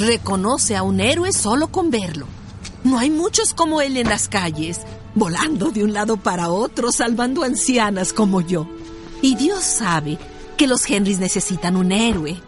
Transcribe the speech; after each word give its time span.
Reconoce 0.00 0.76
a 0.76 0.82
un 0.82 0.98
héroe 0.98 1.30
solo 1.30 1.68
con 1.68 1.90
verlo. 1.90 2.26
No 2.84 2.98
hay 2.98 3.10
muchos 3.10 3.52
como 3.52 3.82
él 3.82 3.98
en 3.98 4.08
las 4.08 4.28
calles, 4.28 4.80
volando 5.14 5.70
de 5.72 5.84
un 5.84 5.92
lado 5.92 6.16
para 6.16 6.48
otro, 6.48 6.90
salvando 6.90 7.42
ancianas 7.42 8.14
como 8.14 8.40
yo. 8.40 8.66
Y 9.20 9.34
Dios 9.34 9.62
sabe 9.62 10.16
que 10.56 10.66
los 10.66 10.88
Henrys 10.88 11.18
necesitan 11.18 11.76
un 11.76 11.92
héroe. 11.92 12.40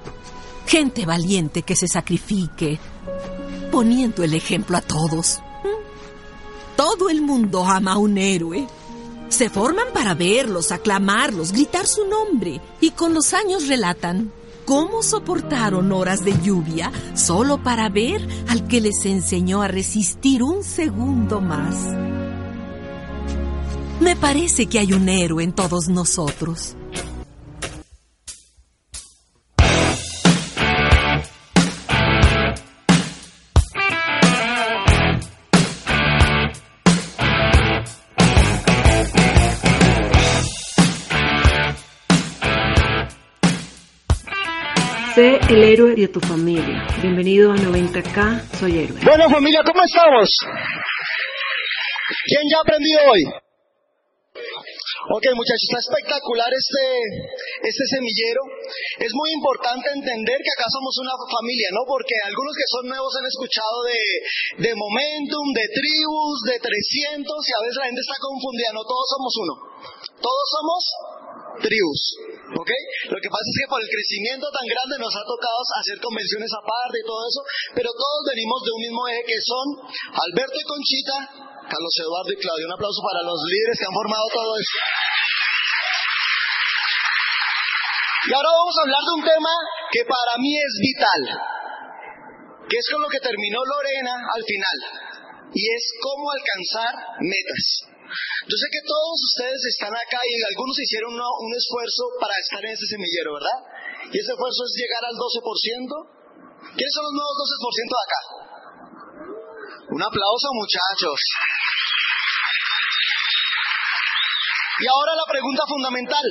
Gente 0.67 1.05
valiente 1.05 1.61
que 1.61 1.77
se 1.77 1.89
sacrifique, 1.89 2.81
poniendo 3.71 4.25
el 4.25 4.33
ejemplo 4.33 4.79
a 4.79 4.81
todos. 4.81 5.41
Todo 6.75 7.11
el 7.11 7.21
mundo 7.21 7.67
ama 7.67 7.93
a 7.93 7.99
un 7.99 8.17
héroe. 8.17 8.67
Se 9.29 9.51
forman 9.51 9.89
para 9.93 10.15
verlos, 10.15 10.73
aclamarlos, 10.73 11.53
gritar 11.53 11.87
su 11.87 12.07
nombre 12.07 12.63
y 12.81 12.93
con 12.93 13.13
los 13.13 13.35
años 13.35 13.69
relatan 13.69 14.33
cómo 14.65 15.03
soportaron 15.03 15.93
horas 15.93 16.25
de 16.25 16.35
lluvia 16.43 16.91
solo 17.15 17.63
para 17.63 17.89
ver 17.89 18.27
al 18.49 18.67
que 18.69 18.81
les 18.81 19.05
enseñó 19.05 19.63
a 19.63 19.69
resistir 19.69 20.43
un 20.43 20.65
segundo 20.65 21.41
más. 21.41 21.77
Me 24.01 24.17
parece 24.17 24.67
que 24.67 24.79
hay 24.79 24.93
un 24.93 25.09
héroe 25.09 25.45
en 25.45 25.53
todos 25.53 25.89
nosotros. 25.89 26.77
El 45.23 45.63
héroe 45.63 45.95
de 45.95 46.11
tu 46.11 46.19
familia. 46.19 46.83
Bienvenido 46.99 47.55
a 47.55 47.55
90K, 47.55 48.59
soy 48.59 48.75
héroe. 48.83 48.99
Bueno 49.07 49.31
familia, 49.31 49.63
¿cómo 49.63 49.79
estamos? 49.87 50.27
¿Quién 52.27 52.43
ya 52.51 52.59
ha 52.59 52.67
aprendido 52.67 52.99
hoy? 53.07 53.23
Ok 55.15 55.25
muchachos, 55.39 55.63
está 55.71 55.79
espectacular 55.79 56.51
este, 56.51 56.83
este 57.71 57.85
semillero. 57.87 58.43
Es 58.99 59.15
muy 59.15 59.31
importante 59.39 59.95
entender 59.95 60.43
que 60.43 60.55
acá 60.59 60.67
somos 60.67 60.91
una 61.07 61.15
familia, 61.15 61.71
¿no? 61.71 61.87
Porque 61.87 62.19
algunos 62.27 62.59
que 62.59 62.67
son 62.67 62.85
nuevos 62.91 63.15
han 63.15 63.27
escuchado 63.31 63.79
de, 63.95 64.03
de 64.67 64.73
momentum, 64.75 65.47
de 65.55 65.67
tribus, 65.71 66.37
de 66.51 66.59
300 66.59 67.23
y 67.23 67.53
a 67.55 67.63
veces 67.63 67.79
la 67.79 67.87
gente 67.87 68.03
está 68.03 68.19
confundida, 68.19 68.75
no 68.75 68.83
todos 68.83 69.07
somos 69.07 69.33
uno. 69.39 69.55
Todos 70.19 70.47
somos 70.51 70.81
tribus. 71.63 72.01
¿Ok? 72.53 72.71
Lo 73.09 73.19
que 73.19 73.31
pasa 73.33 73.49
es 73.49 73.57
que 73.65 73.71
por 73.73 73.81
el 73.81 73.89
crecimiento 73.89 74.47
tan 74.53 74.67
grande 74.69 75.01
nos 75.01 75.15
ha 75.17 75.25
tocado 75.25 75.59
hacer 75.81 75.97
convenciones 76.05 76.53
aparte 76.53 77.01
y 77.01 77.07
todo 77.09 77.21
eso, 77.25 77.41
pero 77.73 77.89
todos 77.89 78.21
venimos 78.29 78.61
de 78.61 78.71
un 78.77 78.81
mismo 78.85 79.03
eje 79.09 79.25
que 79.25 79.41
son 79.41 79.67
Alberto 80.13 80.57
y 80.61 80.67
Conchita, 80.69 81.17
Carlos 81.65 81.95
Eduardo 81.97 82.31
y 82.33 82.39
Claudio. 82.41 82.69
Un 82.69 82.77
aplauso 82.77 83.01
para 83.01 83.25
los 83.25 83.41
líderes 83.49 83.77
que 83.81 83.89
han 83.89 83.97
formado 83.97 84.27
todo 84.29 84.53
eso. 84.61 84.77
Y 88.23 88.31
ahora 88.37 88.51
vamos 88.53 88.75
a 88.77 88.83
hablar 88.87 89.03
de 89.03 89.15
un 89.19 89.25
tema 89.27 89.55
que 89.91 90.03
para 90.07 90.33
mí 90.39 90.53
es 90.55 90.75
vital, 90.79 91.23
que 92.69 92.77
es 92.79 92.87
con 92.93 93.03
lo 93.03 93.09
que 93.09 93.19
terminó 93.19 93.59
Lorena 93.65 94.15
al 94.15 94.45
final, 94.45 94.79
y 95.51 95.63
es 95.73 95.85
cómo 95.99 96.31
alcanzar 96.31 96.93
metas. 97.19 97.92
Yo 98.13 98.57
sé 98.59 98.67
que 98.69 98.83
todos 98.85 99.17
ustedes 99.33 99.63
están 99.73 99.95
acá 99.95 100.21
y 100.21 100.35
algunos 100.53 100.77
hicieron 100.77 101.17
un 101.17 101.53
esfuerzo 101.57 102.05
para 102.21 102.35
estar 102.37 102.61
en 102.65 102.73
ese 102.77 102.87
semillero, 102.91 103.41
¿verdad? 103.41 103.59
Y 104.13 104.15
ese 104.19 104.33
esfuerzo 104.37 104.61
es 104.69 104.73
llegar 104.77 105.03
al 105.09 105.17
12%. 105.17 106.23
¿Quiénes 106.77 106.95
son 106.95 107.05
los 107.09 107.17
nuevos 107.17 107.37
12% 107.41 107.93
de 107.93 108.05
acá? 108.07 108.21
Un 109.93 110.03
aplauso, 110.03 110.47
muchachos. 110.57 111.21
Y 114.83 114.85
ahora 114.89 115.13
la 115.15 115.27
pregunta 115.29 115.63
fundamental. 115.69 116.27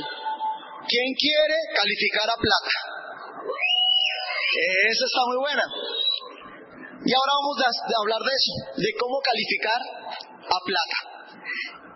¿Quién 0.86 1.10
quiere 1.18 1.58
calificar 1.78 2.28
a 2.30 2.38
plata? 2.38 2.76
Esa 4.52 5.06
está 5.08 5.22
muy 5.30 5.40
buena. 5.40 5.66
Y 7.06 7.12
ahora 7.16 7.32
vamos 7.38 7.58
a 7.58 7.70
hablar 8.02 8.22
de 8.22 8.34
eso, 8.34 8.54
de 8.78 8.90
cómo 9.00 9.18
calificar 9.26 9.82
a 10.46 10.58
plata. 10.62 11.11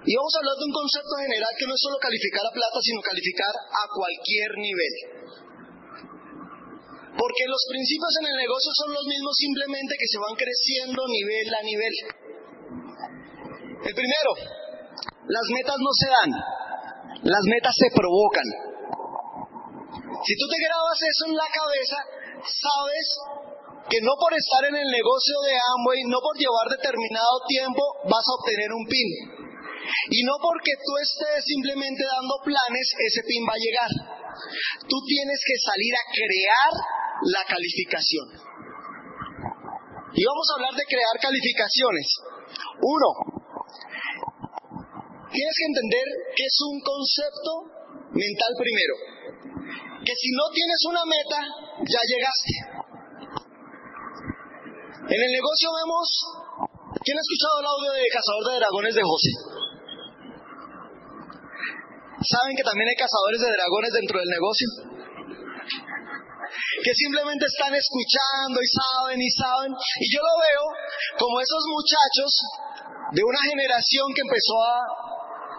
Y 0.05 0.13
vamos 0.13 0.33
a 0.37 0.39
hablar 0.45 0.53
de 0.61 0.69
un 0.69 0.75
concepto 0.77 1.13
general 1.17 1.51
que 1.57 1.65
no 1.65 1.73
es 1.73 1.81
solo 1.81 1.97
calificar 1.97 2.45
a 2.45 2.53
plata, 2.53 2.77
sino 2.77 3.01
calificar 3.01 3.53
a 3.57 3.83
cualquier 3.89 4.49
nivel. 4.61 4.93
Porque 7.17 7.43
los 7.49 7.63
principios 7.65 8.13
en 8.21 8.25
el 8.29 8.37
negocio 8.37 8.69
son 8.85 8.93
los 8.93 9.05
mismos, 9.09 9.33
simplemente 9.33 9.97
que 9.97 10.05
se 10.05 10.21
van 10.21 10.35
creciendo 10.37 10.99
nivel 11.09 11.47
a 11.49 11.63
nivel. 11.65 11.95
El 13.81 13.93
primero, 13.97 14.31
las 15.25 15.45
metas 15.49 15.77
no 15.81 15.91
se 15.97 16.07
dan, 16.13 16.31
las 17.25 17.43
metas 17.49 17.73
se 17.73 17.89
provocan. 17.89 18.47
Si 20.21 20.33
tú 20.37 20.45
te 20.45 20.59
grabas 20.69 20.99
eso 21.01 21.23
en 21.29 21.33
la 21.33 21.49
cabeza, 21.49 21.97
sabes 22.45 23.05
que 23.89 24.01
no 24.05 24.13
por 24.21 24.33
estar 24.37 24.69
en 24.69 24.75
el 24.75 24.89
negocio 24.89 25.35
de 25.49 25.53
Amway, 25.53 26.01
no 26.13 26.21
por 26.21 26.37
llevar 26.37 26.69
determinado 26.69 27.41
tiempo, 27.49 27.81
vas 28.05 28.25
a 28.25 28.35
obtener 28.37 28.69
un 28.69 28.85
PIN. 28.85 29.44
Y 30.09 30.23
no 30.23 30.35
porque 30.41 30.73
tú 30.81 30.91
estés 30.97 31.45
simplemente 31.45 32.03
dando 32.05 32.35
planes, 32.43 32.85
ese 32.99 33.21
PIN 33.25 33.43
va 33.45 33.53
a 33.53 33.63
llegar. 33.65 33.91
Tú 34.87 34.97
tienes 35.05 35.39
que 35.45 35.57
salir 35.61 35.93
a 35.93 36.03
crear 36.09 36.71
la 37.33 37.43
calificación. 37.45 38.27
Y 40.15 40.21
vamos 40.23 40.45
a 40.47 40.55
hablar 40.55 40.73
de 40.73 40.85
crear 40.87 41.15
calificaciones. 41.19 42.07
Uno, 42.81 43.09
tienes 45.27 45.55
que 45.59 45.67
entender 45.69 46.07
que 46.35 46.45
es 46.45 46.57
un 46.71 46.77
concepto 46.79 47.51
mental 48.15 48.51
primero. 48.55 48.95
Que 50.05 50.15
si 50.15 50.29
no 50.37 50.45
tienes 50.53 50.79
una 50.87 51.03
meta, 51.03 51.39
ya 51.83 52.01
llegaste. 52.05 52.75
En 55.05 55.19
el 55.21 55.31
negocio 55.31 55.67
vemos, 55.75 56.07
¿quién 57.03 57.17
ha 57.17 57.21
escuchado 57.21 57.55
el 57.59 57.67
audio 57.67 57.91
de 57.93 58.07
Cazador 58.09 58.45
de 58.49 58.57
Dragones 58.57 58.95
de 58.95 59.03
José? 59.03 59.54
¿Saben 62.15 62.55
que 62.55 62.63
también 62.63 62.87
hay 62.87 62.95
cazadores 62.95 63.39
de 63.43 63.51
dragones 63.51 63.91
dentro 63.91 64.15
del 64.19 64.31
negocio? 64.31 64.67
Que 66.79 66.93
simplemente 66.95 67.43
están 67.43 67.75
escuchando 67.75 68.55
y 68.63 68.69
saben 68.71 69.19
y 69.19 69.31
saben. 69.35 69.71
Y 69.75 70.05
yo 70.07 70.23
lo 70.23 70.35
veo 70.39 70.63
como 71.19 71.43
esos 71.43 71.63
muchachos 71.67 72.31
de 73.11 73.21
una 73.23 73.41
generación 73.43 74.07
que 74.15 74.23
empezó 74.23 74.55
a, 74.63 74.75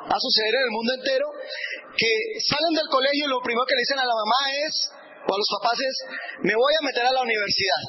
a 0.08 0.16
suceder 0.16 0.52
en 0.56 0.64
el 0.64 0.72
mundo 0.72 0.92
entero, 0.96 1.26
que 1.92 2.12
salen 2.40 2.72
del 2.72 2.88
colegio 2.88 3.28
y 3.28 3.32
lo 3.36 3.44
primero 3.44 3.68
que 3.68 3.76
le 3.76 3.84
dicen 3.84 4.00
a 4.00 4.08
la 4.08 4.16
mamá 4.16 4.40
es, 4.64 4.74
o 5.28 5.30
a 5.34 5.38
los 5.38 5.50
papás 5.60 5.76
es, 5.76 5.94
me 6.40 6.56
voy 6.56 6.72
a 6.72 6.86
meter 6.88 7.04
a 7.04 7.12
la 7.12 7.20
universidad. 7.20 7.82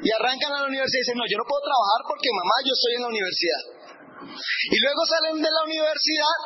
Y 0.00 0.08
arrancan 0.14 0.54
a 0.54 0.62
la 0.64 0.68
universidad 0.70 1.02
y 1.02 1.04
dicen, 1.04 1.18
no, 1.18 1.26
yo 1.28 1.36
no 1.36 1.44
puedo 1.44 1.60
trabajar 1.60 2.00
porque 2.08 2.32
mamá, 2.32 2.56
yo 2.64 2.72
estoy 2.72 2.92
en 2.96 3.02
la 3.04 3.12
universidad. 3.12 3.62
Y 4.28 4.76
luego 4.80 5.00
salen 5.06 5.36
de 5.42 5.50
la 5.50 5.62
universidad 5.64 6.38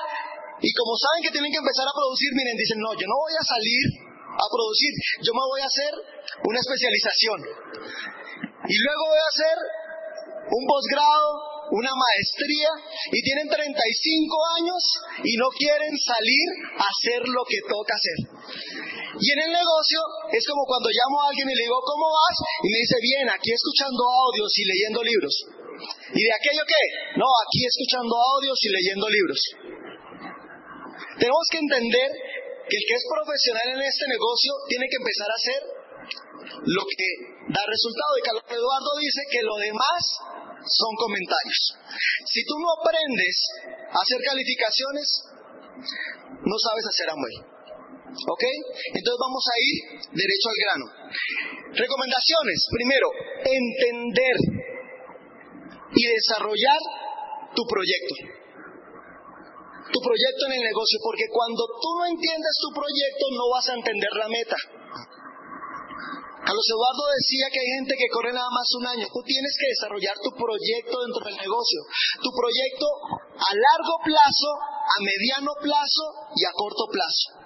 y 0.63 0.71
como 0.79 0.95
saben 0.95 1.27
que 1.27 1.35
tienen 1.35 1.51
que 1.51 1.59
empezar 1.59 1.87
a 1.91 1.95
producir, 1.95 2.31
miren, 2.39 2.55
dicen, 2.55 2.79
no, 2.79 2.95
yo 2.95 3.07
no 3.11 3.19
voy 3.19 3.35
a 3.35 3.43
salir 3.43 3.85
a 4.31 4.47
producir, 4.47 4.93
yo 5.27 5.33
me 5.35 5.45
voy 5.51 5.61
a 5.61 5.67
hacer 5.67 5.93
una 6.47 6.59
especialización. 6.63 7.39
Y 8.63 8.77
luego 8.79 9.03
voy 9.11 9.23
a 9.23 9.33
hacer 9.35 9.57
un 10.55 10.63
posgrado, 10.71 11.29
una 11.75 11.91
maestría, 11.99 12.71
y 13.11 13.19
tienen 13.27 13.51
35 13.51 13.59
años 14.63 14.83
y 15.27 15.35
no 15.35 15.51
quieren 15.51 15.95
salir 15.99 16.47
a 16.79 16.85
hacer 16.87 17.21
lo 17.27 17.43
que 17.43 17.59
toca 17.67 17.99
hacer. 17.99 18.19
Y 19.19 19.27
en 19.35 19.41
el 19.49 19.53
negocio 19.53 19.99
es 20.31 20.47
como 20.47 20.63
cuando 20.63 20.95
llamo 20.95 21.17
a 21.23 21.29
alguien 21.35 21.49
y 21.51 21.57
le 21.59 21.67
digo, 21.67 21.83
¿cómo 21.83 22.07
vas? 22.07 22.37
Y 22.63 22.69
me 22.71 22.79
dice, 22.87 22.97
bien, 23.03 23.27
aquí 23.35 23.51
escuchando 23.51 24.03
audios 24.07 24.51
y 24.55 24.63
leyendo 24.63 25.01
libros. 25.03 25.35
¿Y 26.15 26.23
de 26.23 26.33
aquello 26.39 26.63
qué? 26.63 26.83
No, 27.19 27.27
aquí 27.27 27.61
escuchando 27.67 28.15
audios 28.15 28.59
y 28.63 28.69
leyendo 28.71 29.07
libros. 29.11 29.41
Tenemos 31.19 31.45
que 31.51 31.59
entender 31.59 32.09
que 32.69 32.77
el 32.77 32.85
que 32.89 32.97
es 32.97 33.05
profesional 33.05 33.69
en 33.77 33.83
este 33.83 34.07
negocio 34.09 34.53
tiene 34.69 34.87
que 34.89 34.99
empezar 35.01 35.29
a 35.29 35.39
hacer 35.39 35.61
lo 36.73 36.83
que 36.89 37.09
da 37.53 37.63
resultado. 37.67 38.13
Y 38.19 38.23
Carlos 38.23 38.47
Eduardo 38.49 38.91
dice 38.99 39.23
que 39.31 39.43
lo 39.43 39.57
demás 39.57 40.03
son 40.63 40.93
comentarios. 40.97 41.61
Si 42.27 42.41
tú 42.47 42.55
no 42.59 42.69
aprendes 42.81 43.37
a 43.93 43.99
hacer 43.99 44.19
calificaciones, 44.25 45.07
no 46.45 46.57
sabes 46.59 46.85
hacer 46.87 47.11
Amway. 47.11 47.37
¿Ok? 48.13 48.45
Entonces 48.93 49.19
vamos 49.21 49.45
a 49.49 49.57
ir 49.57 49.77
derecho 50.13 50.47
al 50.49 50.59
grano. 50.61 50.87
Recomendaciones. 51.73 52.59
Primero, 52.71 53.09
entender 53.41 54.37
y 55.93 56.03
desarrollar 56.07 56.81
tu 57.55 57.63
proyecto. 57.65 58.42
Tu 59.91 59.99
proyecto 59.99 60.43
en 60.47 60.55
el 60.61 60.65
negocio, 60.69 60.99
porque 61.03 61.27
cuando 61.33 61.63
tú 61.67 61.89
no 61.99 62.05
entiendes 62.07 62.55
tu 62.63 62.71
proyecto 62.71 63.25
no 63.35 63.45
vas 63.51 63.67
a 63.69 63.75
entender 63.75 64.13
la 64.15 64.29
meta. 64.29 64.59
Carlos 66.43 66.69
Eduardo 66.75 67.05
decía 67.15 67.47
que 67.55 67.61
hay 67.63 67.71
gente 67.79 67.95
que 67.95 68.11
corre 68.11 68.35
nada 68.35 68.51
más 68.51 68.67
un 68.75 68.87
año. 68.87 69.07
Tú 69.07 69.23
tienes 69.23 69.55
que 69.55 69.73
desarrollar 69.79 70.17
tu 70.19 70.31
proyecto 70.35 70.95
dentro 71.07 71.23
del 71.23 71.39
negocio. 71.39 71.81
Tu 72.19 72.31
proyecto 72.35 72.87
a 73.39 73.51
largo 73.55 73.95
plazo, 74.03 74.51
a 74.59 74.97
mediano 75.07 75.55
plazo 75.63 76.05
y 76.35 76.43
a 76.43 76.53
corto 76.53 76.91
plazo. 76.91 77.43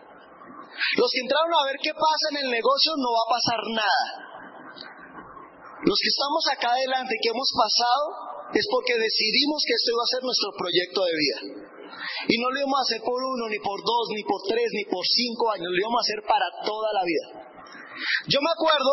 Los 0.97 1.13
que 1.13 1.23
entraron 1.29 1.53
a 1.61 1.67
ver 1.69 1.77
qué 1.81 1.93
pasa 1.93 2.25
en 2.33 2.39
el 2.41 2.51
negocio 2.53 2.91
no 2.97 3.13
va 3.13 3.23
a 3.25 3.35
pasar 3.37 3.61
nada. 3.77 4.07
Los 5.85 5.99
que 6.01 6.09
estamos 6.09 6.43
acá 6.57 6.73
adelante, 6.73 7.21
que 7.21 7.31
hemos 7.37 7.53
pasado, 7.53 8.05
es 8.57 8.65
porque 8.73 8.97
decidimos 8.97 9.61
que 9.61 9.77
este 9.77 9.93
iba 9.93 10.05
a 10.05 10.13
ser 10.17 10.23
nuestro 10.25 10.51
proyecto 10.57 11.01
de 11.05 11.15
vida. 11.21 11.39
Y 12.29 12.35
no 12.39 12.51
lo 12.51 12.57
íbamos 12.59 12.79
a 12.81 12.87
hacer 12.87 13.01
por 13.05 13.19
uno, 13.19 13.49
ni 13.49 13.59
por 13.59 13.79
dos, 13.83 14.05
ni 14.15 14.23
por 14.23 14.41
tres, 14.47 14.69
ni 14.73 14.85
por 14.87 15.05
cinco 15.07 15.51
años, 15.53 15.69
lo 15.71 15.79
íbamos 15.79 15.99
a 16.01 16.07
hacer 16.07 16.21
para 16.27 16.47
toda 16.65 16.89
la 16.93 17.03
vida. 17.05 17.27
Yo 18.29 18.39
me 18.41 18.53
acuerdo 18.53 18.93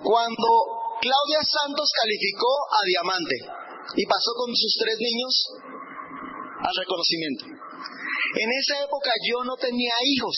cuando 0.00 0.48
Claudia 1.00 1.42
Santos 1.44 1.88
calificó 1.92 2.52
a 2.72 2.80
Diamante 2.84 3.36
y 3.96 4.04
pasó 4.08 4.32
con 4.36 4.48
sus 4.56 4.72
tres 4.80 4.96
niños 5.00 5.32
al 6.64 6.74
reconocimiento. 6.80 7.44
En 7.44 8.48
esa 8.56 8.84
época 8.84 9.10
yo 9.20 9.44
no 9.44 9.56
tenía 9.56 9.92
hijos, 10.00 10.36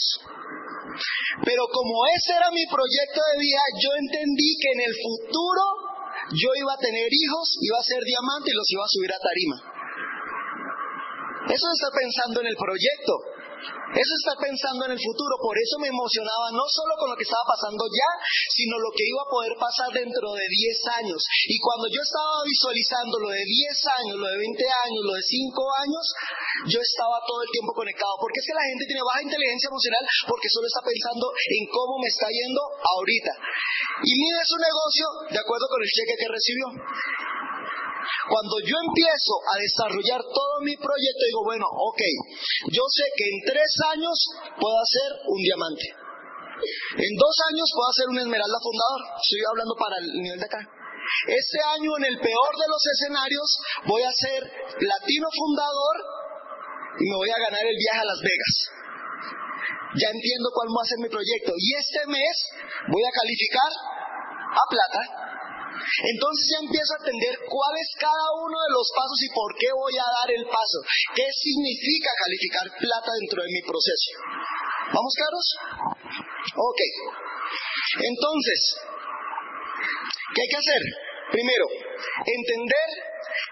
pero 1.45 1.63
como 1.71 1.95
ese 2.19 2.35
era 2.35 2.51
mi 2.51 2.67
proyecto 2.67 3.21
de 3.21 3.37
vida, 3.39 3.63
yo 3.79 3.91
entendí 3.95 4.51
que 4.59 4.71
en 4.75 4.81
el 4.91 4.95
futuro 4.97 5.63
yo 6.35 6.51
iba 6.57 6.73
a 6.75 6.83
tener 6.83 7.07
hijos, 7.07 7.47
iba 7.63 7.79
a 7.79 7.87
ser 7.87 8.03
diamante 8.03 8.51
y 8.51 8.57
los 8.57 8.69
iba 8.71 8.85
a 8.85 8.91
subir 8.91 9.13
a 9.15 9.23
tarima. 9.23 9.76
Eso 11.47 11.67
está 11.79 11.89
pensando 11.95 12.41
en 12.41 12.47
el 12.47 12.57
proyecto. 12.57 13.37
Eso 13.67 14.15
está 14.21 14.35
pensando 14.37 14.85
en 14.85 14.93
el 14.93 15.01
futuro, 15.01 15.41
por 15.41 15.57
eso 15.57 15.79
me 15.81 15.89
emocionaba 15.89 16.53
no 16.53 16.67
solo 16.69 16.93
con 17.01 17.09
lo 17.09 17.17
que 17.17 17.25
estaba 17.25 17.47
pasando 17.49 17.87
ya, 17.89 18.11
sino 18.53 18.77
lo 18.77 18.91
que 18.93 19.07
iba 19.07 19.23
a 19.25 19.33
poder 19.33 19.55
pasar 19.57 19.89
dentro 19.95 20.27
de 20.37 20.43
10 20.43 21.01
años. 21.01 21.21
Y 21.49 21.57
cuando 21.63 21.89
yo 21.89 22.03
estaba 22.03 22.45
visualizando 22.45 23.15
lo 23.25 23.31
de 23.31 23.41
10 23.41 23.97
años, 24.05 24.15
lo 24.21 24.27
de 24.27 24.39
20 24.43 24.59
años, 24.59 25.01
lo 25.07 25.15
de 25.17 25.25
5 25.25 25.81
años, 25.87 26.05
yo 26.69 26.79
estaba 26.83 27.23
todo 27.25 27.41
el 27.41 27.51
tiempo 27.55 27.73
conectado. 27.73 28.15
Porque 28.21 28.43
es 28.43 28.47
que 28.47 28.59
la 28.59 28.69
gente 28.69 28.85
tiene 28.91 29.07
baja 29.07 29.23
inteligencia 29.23 29.71
emocional 29.71 30.05
porque 30.29 30.51
solo 30.51 30.67
está 30.67 30.83
pensando 30.85 31.25
en 31.31 31.63
cómo 31.73 31.97
me 32.03 32.11
está 32.11 32.27
yendo 32.29 32.61
ahorita. 32.61 33.33
Y 34.03 34.13
mide 34.13 34.43
su 34.45 34.59
negocio 34.61 35.07
de 35.31 35.41
acuerdo 35.41 35.67
con 35.73 35.81
el 35.81 35.89
cheque 35.89 36.15
que 36.21 36.29
recibió. 36.29 36.67
Cuando 38.27 38.59
yo 38.59 38.77
empiezo 38.91 39.35
a 39.47 39.55
desarrollar 39.63 40.21
todo 40.21 40.55
mi 40.67 40.75
proyecto, 40.75 41.23
digo, 41.31 41.43
bueno, 41.47 41.67
ok, 41.71 42.03
yo 42.75 42.83
sé 42.91 43.05
que 43.15 43.27
en 43.31 43.39
tres 43.47 43.71
años 43.95 44.17
puedo 44.59 44.77
hacer 44.83 45.11
un 45.31 45.41
diamante. 45.43 45.87
En 46.99 47.13
dos 47.15 47.37
años 47.53 47.69
puedo 47.71 47.89
hacer 47.91 48.07
un 48.11 48.19
esmeralda 48.19 48.59
fundador. 48.59 49.01
Estoy 49.21 49.43
hablando 49.47 49.75
para 49.77 49.95
el 50.03 50.07
nivel 50.27 50.41
de 50.41 50.49
acá. 50.49 50.63
Este 51.29 51.59
año, 51.79 51.91
en 52.03 52.05
el 52.11 52.19
peor 52.19 52.53
de 52.59 52.67
los 52.67 52.83
escenarios, 52.83 53.49
voy 53.87 54.03
a 54.03 54.11
ser 54.11 54.43
platino 54.43 55.29
fundador 55.31 55.97
y 56.99 57.05
me 57.07 57.17
voy 57.17 57.31
a 57.31 57.39
ganar 57.47 57.63
el 57.63 57.77
viaje 57.79 58.01
a 58.01 58.11
Las 58.11 58.21
Vegas. 58.27 58.55
Ya 60.03 60.09
entiendo 60.11 60.51
cuál 60.51 60.69
va 60.75 60.83
a 60.83 60.91
ser 60.91 60.99
mi 60.99 61.09
proyecto. 61.09 61.53
Y 61.55 61.69
este 61.79 62.01
mes 62.11 62.35
voy 62.91 63.05
a 63.07 63.13
calificar 63.15 63.71
a 63.71 64.65
plata 64.67 65.03
entonces 65.77 66.45
ya 66.53 66.61
empiezo 66.65 66.91
a 66.95 67.01
entender 67.05 67.35
cuál 67.47 67.75
es 67.77 67.89
cada 68.01 68.27
uno 68.41 68.57
de 68.57 68.73
los 68.73 68.87
pasos 68.93 69.19
y 69.23 69.31
por 69.33 69.51
qué 69.57 69.71
voy 69.73 69.95
a 69.97 70.09
dar 70.23 70.29
el 70.33 70.45
paso. 70.47 70.79
¿Qué 71.15 71.27
significa 71.29 72.11
calificar 72.17 72.67
plata 72.77 73.11
dentro 73.21 73.39
de 73.43 73.51
mi 73.53 73.63
proceso? 73.63 74.09
¿Vamos 74.93 75.13
claros? 75.17 75.47
Ok. 76.55 76.81
Entonces, 78.03 78.61
¿qué 80.35 80.41
hay 80.43 80.51
que 80.51 80.61
hacer? 80.61 80.83
Primero, 81.33 81.67
entender 82.23 82.89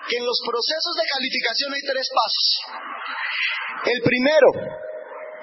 que 0.09 0.17
en 0.17 0.25
los 0.25 0.39
procesos 0.47 0.95
de 0.95 1.11
calificación 1.11 1.71
hay 1.75 1.85
tres 1.85 2.09
pasos. 2.13 2.47
El 3.85 4.01
primero, 4.01 4.49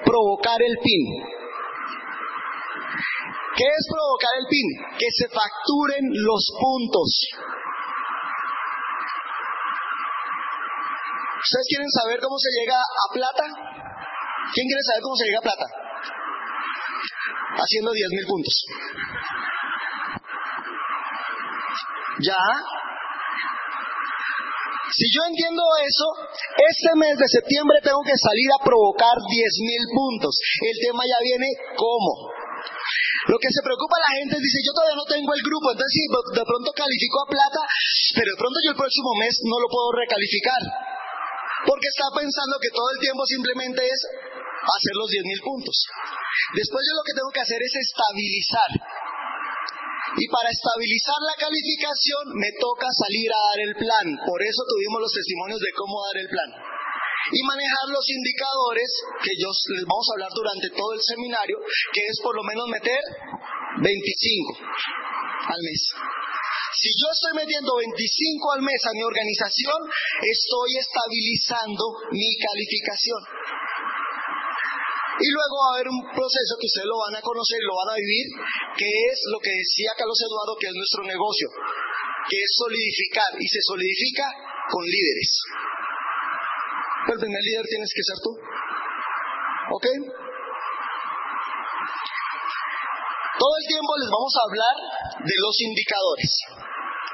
provocar 0.05 0.59
el 0.61 0.77
PIN. 0.79 1.40
¿Qué 3.55 3.65
es 3.67 3.83
provocar 3.91 4.33
el 4.39 4.47
PIN? 4.47 4.67
Que 4.97 5.09
se 5.11 5.27
facturen 5.27 6.03
los 6.07 6.43
puntos. 6.55 7.09
¿Ustedes 11.41 11.67
quieren 11.67 11.91
saber 11.91 12.19
cómo 12.21 12.37
se 12.37 12.51
llega 12.53 12.79
a 12.79 13.07
plata? 13.11 13.45
¿Quién 14.53 14.65
quiere 14.67 14.83
saber 14.87 15.01
cómo 15.03 15.15
se 15.15 15.25
llega 15.25 15.39
a 15.39 15.47
plata? 15.49 15.67
Haciendo 17.59 17.91
10 17.91 18.09
mil 18.15 18.25
puntos. 18.27 18.55
¿Ya? 22.23 22.43
Si 24.91 25.05
yo 25.11 25.21
entiendo 25.27 25.63
eso, 25.83 26.07
este 26.55 26.91
mes 26.95 27.15
de 27.17 27.27
septiembre 27.27 27.79
tengo 27.83 28.03
que 28.03 28.15
salir 28.15 28.49
a 28.55 28.63
provocar 28.63 29.15
10 29.19 29.67
mil 29.67 29.83
puntos. 29.91 30.35
El 30.61 30.77
tema 30.87 31.03
ya 31.03 31.19
viene 31.19 31.47
cómo. 31.75 32.30
Lo 33.29 33.37
que 33.37 33.53
se 33.53 33.61
preocupa 33.61 34.01
la 34.01 34.17
gente 34.17 34.33
es, 34.33 34.41
dice, 34.41 34.65
yo 34.65 34.73
todavía 34.73 34.97
no 34.97 35.05
tengo 35.05 35.29
el 35.29 35.43
grupo, 35.45 35.65
entonces 35.69 35.93
si 35.93 36.03
de 36.09 36.45
pronto 36.45 36.69
califico 36.73 37.17
a 37.21 37.29
plata, 37.29 37.61
pero 38.17 38.27
de 38.33 38.39
pronto 38.41 38.57
yo 38.65 38.69
el 38.73 38.81
próximo 38.81 39.11
mes 39.21 39.33
no 39.45 39.57
lo 39.61 39.69
puedo 39.69 39.89
recalificar. 39.93 40.61
Porque 41.69 41.89
está 41.93 42.09
pensando 42.17 42.57
que 42.57 42.73
todo 42.73 42.89
el 42.97 42.99
tiempo 42.99 43.21
simplemente 43.29 43.85
es 43.85 43.99
hacer 44.01 44.95
los 44.97 45.09
10 45.13 45.29
mil 45.29 45.41
puntos. 45.45 45.77
Después 46.57 46.81
yo 46.81 46.97
lo 46.97 47.05
que 47.05 47.13
tengo 47.13 47.29
que 47.29 47.45
hacer 47.45 47.61
es 47.61 47.73
estabilizar. 47.77 48.71
Y 50.17 50.25
para 50.27 50.49
estabilizar 50.49 51.19
la 51.21 51.37
calificación 51.37 52.25
me 52.33 52.49
toca 52.57 52.89
salir 52.89 53.29
a 53.29 53.41
dar 53.53 53.59
el 53.69 53.73
plan. 53.77 54.07
Por 54.25 54.41
eso 54.41 54.65
tuvimos 54.65 55.05
los 55.05 55.13
testimonios 55.13 55.61
de 55.61 55.71
cómo 55.77 56.01
dar 56.09 56.17
el 56.25 56.29
plan 56.33 56.70
y 57.29 57.39
manejar 57.45 57.85
los 57.93 58.05
indicadores 58.09 58.89
que 59.21 59.33
yo 59.37 59.49
les 59.53 59.85
vamos 59.85 60.07
a 60.09 60.13
hablar 60.17 60.31
durante 60.33 60.67
todo 60.73 60.91
el 60.97 61.03
seminario, 61.05 61.57
que 61.93 62.01
es 62.01 62.17
por 62.23 62.33
lo 62.33 62.43
menos 62.43 62.65
meter 62.65 63.01
25 63.77 64.57
al 65.45 65.61
mes. 65.61 65.81
Si 66.71 66.89
yo 66.97 67.07
estoy 67.13 67.33
metiendo 67.45 67.77
25 67.77 68.57
al 68.57 68.61
mes 68.65 68.81
a 68.89 68.95
mi 68.95 69.03
organización, 69.03 69.79
estoy 70.23 70.69
estabilizando 70.81 71.83
mi 72.09 72.31
calificación. 72.41 73.21
Y 75.21 75.27
luego 75.29 75.53
va 75.61 75.67
a 75.69 75.75
haber 75.77 75.89
un 75.93 76.01
proceso 76.09 76.57
que 76.57 76.65
ustedes 76.65 76.89
lo 76.89 76.97
van 76.97 77.13
a 77.13 77.21
conocer, 77.21 77.61
lo 77.61 77.77
van 77.77 77.93
a 77.93 78.01
vivir, 78.01 78.25
que 78.73 78.89
es 78.89 79.17
lo 79.29 79.37
que 79.37 79.53
decía 79.53 79.93
Carlos 79.93 80.17
Eduardo, 80.25 80.57
que 80.57 80.73
es 80.73 80.73
nuestro 80.73 81.05
negocio, 81.05 81.47
que 82.25 82.37
es 82.41 82.49
solidificar, 82.57 83.29
y 83.37 83.45
se 83.45 83.61
solidifica 83.61 84.25
con 84.73 84.81
líderes 84.81 85.29
el 87.09 87.19
primer 87.19 87.41
líder 87.41 87.65
tienes 87.65 87.91
que 87.93 88.03
ser 88.05 88.17
tú. 88.21 88.31
¿Ok? 89.73 89.85
Todo 93.41 93.53
el 93.57 93.65
tiempo 93.65 93.91
les 93.97 94.09
vamos 94.11 94.33
a 94.37 94.45
hablar 94.45 94.75
de 95.17 95.37
los 95.41 95.55
indicadores. 95.65 96.31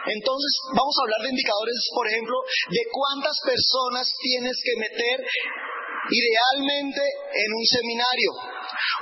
Entonces, 0.07 0.51
vamos 0.75 0.95
a 0.95 1.03
hablar 1.03 1.19
de 1.23 1.31
indicadores, 1.35 1.79
por 1.91 2.07
ejemplo, 2.07 2.35
de 2.71 2.83
cuántas 2.91 3.35
personas 3.43 4.11
tienes 4.19 4.55
que 4.63 4.75
meter 4.75 5.17
idealmente 6.07 7.03
en 7.03 7.49
un 7.51 7.65
seminario. 7.67 8.31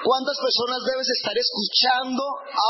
¿Cuántas 0.04 0.38
personas 0.38 0.80
debes 0.86 1.10
estar 1.10 1.36
escuchando 1.36 2.24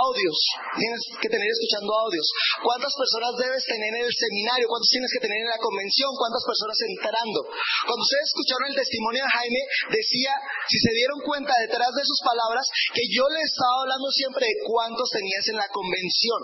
audios? 0.07 0.37
Tienes 0.77 1.01
que 1.19 1.29
tener 1.29 1.49
escuchando 1.49 1.91
audios. 1.91 2.27
¿Cuántas 2.63 2.93
personas 2.95 3.33
debes 3.39 3.63
tener 3.65 3.91
en 3.95 4.05
el 4.07 4.13
seminario? 4.13 4.69
¿Cuántos 4.69 4.91
tienes 4.91 5.11
que 5.11 5.23
tener 5.23 5.39
en 5.43 5.51
la 5.51 5.61
convención? 5.61 6.09
¿Cuántas 6.15 6.43
personas 6.45 6.77
entrando? 6.85 7.39
Cuando 7.85 8.03
ustedes 8.03 8.27
escucharon 8.31 8.65
el 8.71 8.79
testimonio 8.79 9.21
de 9.23 9.35
Jaime, 9.35 9.61
decía, 9.91 10.33
si 10.67 10.77
se 10.79 10.91
dieron 10.95 11.19
cuenta 11.23 11.53
detrás 11.65 11.91
de 11.91 12.05
sus 12.05 12.19
palabras, 12.23 12.65
que 12.93 13.05
yo 13.11 13.25
le 13.29 13.41
estaba 13.43 13.75
hablando 13.83 14.07
siempre 14.11 14.43
de 14.45 14.57
cuántos 14.65 15.07
tenías 15.11 15.45
en 15.51 15.57
la 15.59 15.69
convención. 15.71 16.41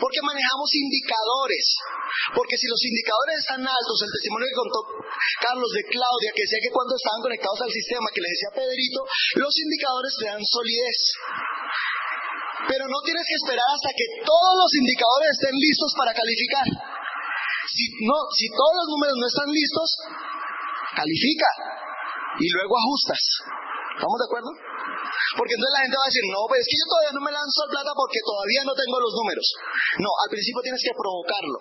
Porque 0.00 0.20
manejamos 0.24 0.68
indicadores. 0.74 1.64
Porque 2.32 2.56
si 2.56 2.66
los 2.68 2.80
indicadores 2.82 3.36
están 3.40 3.62
altos, 3.64 3.96
el 4.04 4.12
testimonio 4.12 4.46
que 4.48 4.60
contó 4.62 4.80
Carlos 5.42 5.70
de 5.74 5.82
Claudia, 5.88 6.30
que 6.32 6.44
decía 6.44 6.60
que 6.62 6.74
cuando 6.74 6.92
estaban 6.96 7.22
conectados 7.22 7.60
al 7.62 7.72
sistema, 7.72 8.06
que 8.12 8.22
le 8.22 8.32
decía 8.32 8.50
Pedrito, 8.54 9.00
los 9.42 9.52
indicadores 9.58 10.12
te 10.18 10.24
dan 10.28 10.42
solidez. 10.44 10.98
Pero 12.68 12.84
no 12.84 13.00
tienes 13.00 13.24
que 13.24 13.38
esperar 13.38 13.68
hasta 13.72 13.90
que 13.96 14.06
todos 14.24 14.54
los 14.60 14.70
indicadores 14.76 15.30
estén 15.36 15.56
listos 15.56 15.90
para 15.96 16.12
calificar. 16.12 16.66
Si, 17.68 17.84
no, 18.04 18.18
si 18.32 18.46
todos 18.52 18.74
los 18.82 18.88
números 18.92 19.16
no 19.16 19.26
están 19.28 19.48
listos, 19.48 19.88
califica 20.96 21.50
y 22.40 22.46
luego 22.48 22.72
ajustas. 22.76 23.22
¿Estamos 23.98 24.18
de 24.20 24.26
acuerdo? 24.28 24.50
Porque 25.36 25.54
entonces 25.54 25.74
la 25.76 25.82
gente 25.86 25.96
va 25.98 26.06
a 26.06 26.12
decir, 26.12 26.26
no, 26.28 26.40
pues 26.48 26.58
es 26.62 26.68
que 26.68 26.78
yo 26.78 26.86
todavía 26.88 27.14
no 27.14 27.22
me 27.22 27.32
lanzo 27.32 27.58
al 27.62 27.70
plata 27.70 27.92
porque 27.94 28.20
todavía 28.24 28.62
no 28.66 28.74
tengo 28.74 28.96
los 28.98 29.12
números. 29.14 29.46
No, 30.02 30.10
al 30.24 30.30
principio 30.32 30.60
tienes 30.64 30.82
que 30.82 30.94
provocarlo. 30.96 31.58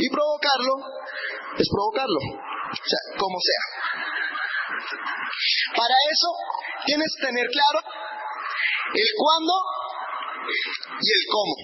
Y 0.00 0.06
provocarlo 0.08 0.74
es 1.58 1.68
provocarlo. 1.68 2.20
O 2.72 2.86
sea, 2.86 3.02
como 3.20 3.36
sea. 3.36 3.64
Para 5.76 5.96
eso 6.08 6.28
tienes 6.86 7.08
que 7.12 7.26
tener 7.28 7.46
claro 7.50 7.80
el 8.94 9.10
cuándo 9.16 9.54
y 10.96 11.08
el 11.12 11.24
cómo. 11.28 11.56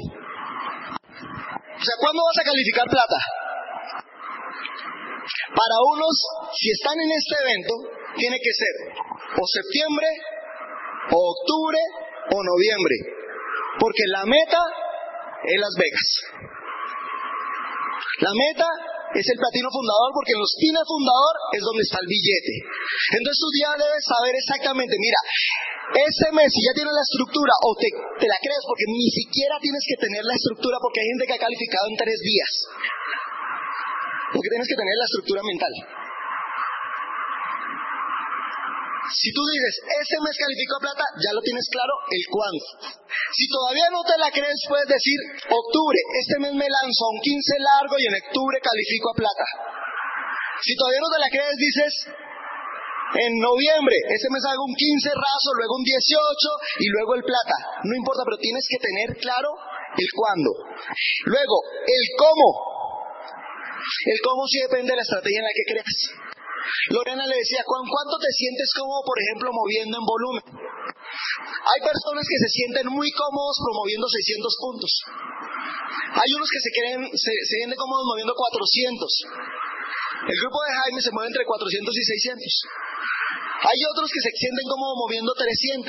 O 1.78 1.84
sea, 1.84 1.96
¿cuándo 2.00 2.20
vas 2.26 2.38
a 2.42 2.48
calificar 2.48 2.86
plata? 2.90 3.18
Para 5.54 5.76
unos, 5.94 6.14
si 6.52 6.70
están 6.72 6.98
en 6.98 7.10
este 7.12 7.34
evento, 7.38 7.74
tiene 8.16 8.38
que 8.42 8.52
ser 8.52 8.74
o 9.38 9.44
septiembre, 9.46 10.08
octubre, 11.16 11.80
o 12.30 12.36
noviembre. 12.36 12.96
Porque 13.80 14.04
la 14.12 14.24
meta 14.26 14.60
es 15.44 15.58
Las 15.60 15.74
Vegas. 15.78 16.08
La 18.18 18.32
meta 18.34 18.66
es 19.14 19.24
el 19.24 19.38
platino 19.40 19.70
fundador 19.72 20.10
porque 20.12 20.34
en 20.36 20.42
los 20.42 20.52
pines 20.58 20.84
fundador 20.84 21.34
es 21.54 21.62
donde 21.64 21.82
está 21.86 21.98
el 22.02 22.10
billete. 22.10 22.54
Entonces 23.16 23.38
tú 23.40 23.48
ya 23.56 23.72
debes 23.78 24.04
saber 24.04 24.34
exactamente, 24.36 24.94
mira, 24.98 25.20
ese 25.96 26.28
mes 26.36 26.50
si 26.52 26.60
ya 26.66 26.74
tienes 26.76 26.92
la 26.92 27.06
estructura 27.06 27.54
o 27.64 27.70
te, 27.78 27.88
te 27.88 28.28
la 28.28 28.38
crees 28.42 28.64
porque 28.68 28.84
ni 28.90 29.08
siquiera 29.08 29.56
tienes 29.62 29.80
que 29.86 29.96
tener 29.96 30.22
la 30.26 30.36
estructura 30.36 30.76
porque 30.82 31.00
hay 31.00 31.08
gente 31.14 31.24
que 31.24 31.36
ha 31.38 31.46
calificado 31.46 31.86
en 31.88 31.96
tres 31.96 32.18
días. 32.20 32.52
Porque 34.28 34.50
tienes 34.52 34.68
que 34.68 34.76
tener 34.76 34.96
la 34.98 35.08
estructura 35.08 35.40
mental. 35.40 35.72
Si 39.08 39.32
tú 39.32 39.40
dices, 39.48 39.74
ese 39.88 40.16
mes 40.20 40.36
calificó 40.36 40.76
a 40.76 40.84
plata, 40.92 41.04
ya 41.16 41.32
lo 41.32 41.40
tienes 41.40 41.64
claro 41.72 41.94
el 42.12 42.24
cuándo. 42.28 42.64
Si 43.32 43.48
todavía 43.48 43.88
no 43.88 44.04
te 44.04 44.16
la 44.20 44.28
crees, 44.28 44.60
puedes 44.68 44.88
decir, 44.88 45.18
octubre, 45.48 46.00
este 46.20 46.36
mes 46.44 46.52
me 46.52 46.68
lanzo 46.68 47.00
a 47.08 47.12
un 47.16 47.20
15 47.20 47.64
largo 47.64 47.94
y 47.96 48.04
en 48.04 48.14
octubre 48.20 48.56
califico 48.60 49.06
a 49.12 49.18
plata. 49.24 49.46
Si 50.60 50.76
todavía 50.76 51.00
no 51.00 51.10
te 51.12 51.22
la 51.22 51.30
crees, 51.30 51.56
dices, 51.56 51.92
en 53.16 53.32
noviembre, 53.40 53.96
ese 54.12 54.28
mes 54.28 54.44
hago 54.44 54.68
un 54.68 54.76
15 54.76 55.08
raso, 55.16 55.48
luego 55.56 55.80
un 55.80 55.86
18 55.88 56.84
y 56.84 56.86
luego 56.92 57.14
el 57.16 57.24
plata. 57.24 57.56
No 57.88 57.94
importa, 57.96 58.22
pero 58.28 58.36
tienes 58.36 58.64
que 58.68 58.76
tener 58.76 59.16
claro 59.16 59.48
el 59.96 60.08
cuándo. 60.12 60.50
Luego, 61.24 61.56
el 61.88 62.04
cómo. 62.20 62.48
El 64.04 64.18
cómo 64.20 64.44
sí 64.44 64.60
depende 64.68 64.92
de 64.92 65.00
la 65.00 65.06
estrategia 65.06 65.40
en 65.40 65.48
la 65.48 65.56
que 65.56 65.68
creas. 65.72 65.96
Lorena 66.90 67.24
le 67.26 67.36
decía, 67.36 67.62
¿con 67.64 67.82
cuánto 67.86 68.16
te 68.18 68.30
sientes 68.32 68.68
cómodo, 68.76 69.02
por 69.04 69.16
ejemplo, 69.20 69.48
moviendo 69.52 69.94
en 69.98 70.06
volumen? 70.06 70.44
Hay 70.48 71.80
personas 71.84 72.24
que 72.24 72.38
se 72.38 72.50
sienten 72.52 72.86
muy 72.92 73.08
cómodos 73.12 73.56
promoviendo 73.60 74.06
600 74.08 74.56
puntos. 74.60 74.92
Hay 76.18 76.30
unos 76.32 76.48
que 76.48 76.60
se, 76.60 76.70
creen, 76.72 77.00
se, 77.12 77.32
sienten 77.44 77.78
cómodos 77.78 78.04
moviendo 78.08 78.32
400. 78.34 79.04
El 80.28 80.38
grupo 80.44 80.58
de 80.64 80.70
Jaime 80.72 81.00
se 81.00 81.12
mueve 81.12 81.28
entre 81.28 81.44
400 81.44 81.94
y 81.94 82.04
600. 82.04 82.44
Hay 83.58 83.78
otros 83.92 84.08
que 84.08 84.22
se 84.22 84.32
sienten 84.36 84.66
cómodos 84.68 84.96
moviendo 84.96 85.32
300. 85.32 85.88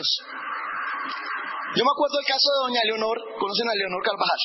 Yo 1.75 1.85
me 1.85 1.93
acuerdo 1.93 2.17
del 2.17 2.27
caso 2.27 2.47
de 2.49 2.59
doña 2.65 2.81
Leonor, 2.83 3.17
conocen 3.37 3.67
a 3.69 3.77
Leonor 3.77 4.01
Carvajal. 4.01 4.41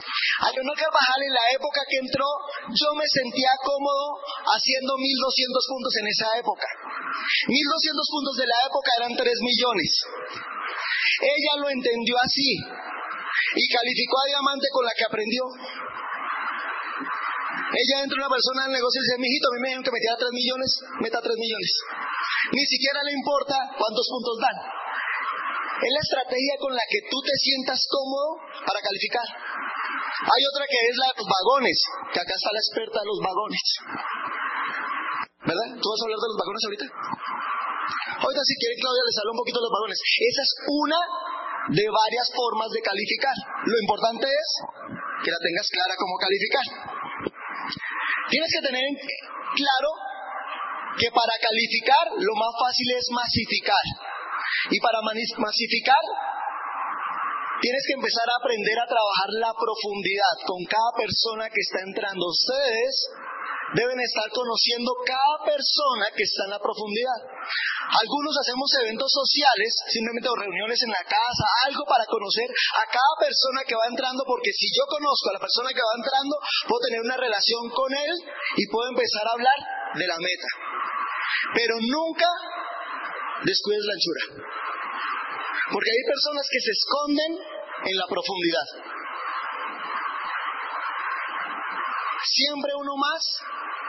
A 0.00 0.46
Leonor 0.50 0.76
Carvajal 0.76 1.20
en 1.20 1.34
la 1.34 1.46
época 1.52 1.80
que 1.84 1.98
entró, 2.00 2.28
yo 2.72 2.88
me 2.96 3.04
sentía 3.04 3.52
cómodo 3.60 4.20
haciendo 4.48 4.96
1200 4.96 5.66
puntos 5.68 5.92
en 6.00 6.06
esa 6.08 6.28
época. 6.40 6.68
1200 7.48 8.08
puntos 8.08 8.34
de 8.40 8.46
la 8.48 8.58
época 8.64 8.90
eran 8.96 9.12
3 9.16 9.20
millones. 9.20 9.90
Ella 11.20 11.52
lo 11.60 11.68
entendió 11.68 12.16
así 12.24 12.50
y 12.56 13.64
calificó 13.68 14.16
a 14.24 14.30
diamante 14.32 14.66
con 14.72 14.84
la 14.84 14.94
que 14.96 15.04
aprendió. 15.04 15.44
Ella 17.70 18.02
entra 18.02 18.18
una 18.18 18.32
persona 18.34 18.66
al 18.66 18.72
negocio 18.74 18.98
y 18.98 19.04
dice, 19.04 19.22
mijito, 19.22 19.46
a 19.46 19.54
mí 19.54 19.58
me 19.60 19.68
dijeron 19.68 19.84
que 19.86 19.94
metiera 19.94 20.16
3 20.18 20.32
millones, 20.32 20.70
meta 21.00 21.18
3 21.22 21.36
millones. 21.38 21.72
Ni 22.50 22.64
siquiera 22.66 22.98
le 23.04 23.12
importa 23.14 23.54
cuántos 23.78 24.06
puntos 24.10 24.36
dan. 24.42 24.58
Es 25.80 25.92
la 25.96 26.02
estrategia 26.04 26.56
con 26.60 26.74
la 26.76 26.84
que 26.84 27.00
tú 27.08 27.16
te 27.24 27.32
sientas 27.40 27.80
cómodo 27.88 28.36
para 28.66 28.80
calificar. 28.84 29.24
Hay 30.10 30.42
otra 30.52 30.64
que 30.66 30.80
es 30.90 30.96
la 30.98 31.06
de 31.10 31.16
los 31.22 31.28
vagones, 31.30 31.78
que 32.12 32.20
acá 32.20 32.34
está 32.34 32.50
la 32.50 32.62
experta 32.62 32.98
de 33.00 33.08
los 33.08 33.20
vagones. 33.22 33.66
¿Verdad? 35.40 35.68
¿Tú 35.80 35.86
vas 35.86 36.00
a 36.00 36.04
hablar 36.04 36.20
de 36.20 36.30
los 36.30 36.40
vagones 36.40 36.62
ahorita? 36.66 36.86
Ahorita 38.20 38.42
si 38.44 38.54
quiere 38.60 38.74
Claudia 38.76 39.04
les 39.06 39.16
habla 39.16 39.32
un 39.32 39.40
poquito 39.40 39.58
de 39.58 39.66
los 39.66 39.74
vagones. 39.74 39.98
Esa 39.98 40.42
es 40.44 40.52
una 40.68 41.00
de 41.70 41.86
varias 41.88 42.26
formas 42.34 42.68
de 42.74 42.80
calificar. 42.82 43.36
Lo 43.64 43.76
importante 43.80 44.26
es 44.28 44.48
que 45.24 45.30
la 45.30 45.40
tengas 45.40 45.66
clara 45.70 45.94
cómo 45.96 46.14
calificar. 46.20 46.66
Tienes 48.28 48.50
que 48.50 48.62
tener 48.66 48.86
claro 49.56 49.90
que 50.98 51.08
para 51.10 51.34
calificar 51.40 52.04
lo 52.18 52.34
más 52.36 52.52
fácil 52.58 52.88
es 52.92 53.06
masificar. 53.10 53.86
Y 54.70 54.78
para 54.80 55.00
masificar 55.00 56.04
Tienes 57.60 57.84
que 57.84 57.96
empezar 58.00 58.24
a 58.24 58.40
aprender 58.40 58.76
a 58.80 58.88
trabajar 58.88 59.28
la 59.36 59.52
profundidad 59.52 60.34
con 60.48 60.64
cada 60.64 60.96
persona 60.96 61.44
que 61.52 61.60
está 61.60 61.84
entrando. 61.84 62.24
Ustedes 62.24 62.92
deben 63.76 64.00
estar 64.00 64.26
conociendo 64.32 64.96
cada 65.04 65.44
persona 65.44 66.08
que 66.16 66.24
está 66.24 66.48
en 66.48 66.56
la 66.56 66.62
profundidad. 66.64 67.20
Algunos 68.00 68.32
hacemos 68.40 68.64
eventos 68.80 69.12
sociales, 69.12 69.76
simplemente 69.92 70.32
reuniones 70.32 70.80
en 70.88 70.92
la 70.94 71.04
casa, 71.04 71.46
algo 71.68 71.84
para 71.84 72.08
conocer 72.08 72.48
a 72.48 72.84
cada 72.88 73.14
persona 73.20 73.60
que 73.68 73.76
va 73.76 73.92
entrando, 73.92 74.24
porque 74.24 74.56
si 74.56 74.64
yo 74.72 74.88
conozco 74.88 75.28
a 75.28 75.36
la 75.36 75.44
persona 75.44 75.68
que 75.76 75.84
va 75.84 76.00
entrando, 76.00 76.34
puedo 76.64 76.80
tener 76.80 77.00
una 77.04 77.18
relación 77.20 77.68
con 77.76 77.90
él 77.92 78.12
y 78.56 78.64
puedo 78.72 78.88
empezar 78.88 79.28
a 79.28 79.36
hablar 79.36 79.58
de 80.00 80.06
la 80.08 80.16
meta. 80.16 80.50
Pero 81.52 81.76
nunca 81.76 82.30
descuides 83.44 83.84
la 83.84 83.94
anchura. 84.00 84.24
Porque 85.70 85.90
hay 85.90 86.02
personas 86.02 86.46
que 86.50 86.60
se 86.60 86.72
esconden 86.74 87.32
en 87.86 87.96
la 87.96 88.06
profundidad. 88.10 88.66
Siempre 92.20 92.70
uno 92.74 92.94
más 92.98 93.22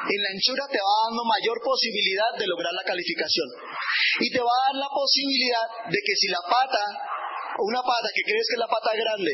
en 0.02 0.20
la 0.22 0.30
anchura 0.34 0.66
te 0.70 0.82
va 0.82 0.96
dando 1.10 1.22
mayor 1.26 1.58
posibilidad 1.62 2.32
de 2.38 2.48
lograr 2.48 2.74
la 2.74 2.86
calificación. 2.86 3.50
Y 4.22 4.30
te 4.32 4.42
va 4.42 4.50
a 4.50 4.64
dar 4.72 4.78
la 4.82 4.90
posibilidad 4.90 5.68
de 5.90 6.00
que 6.02 6.16
si 6.16 6.28
la 6.30 6.42
pata, 6.42 6.84
o 7.58 7.62
una 7.66 7.82
pata 7.82 8.08
que 8.14 8.26
crees 8.26 8.46
que 8.50 8.58
es 8.58 8.64
la 8.66 8.72
pata 8.72 8.92
grande, 8.98 9.34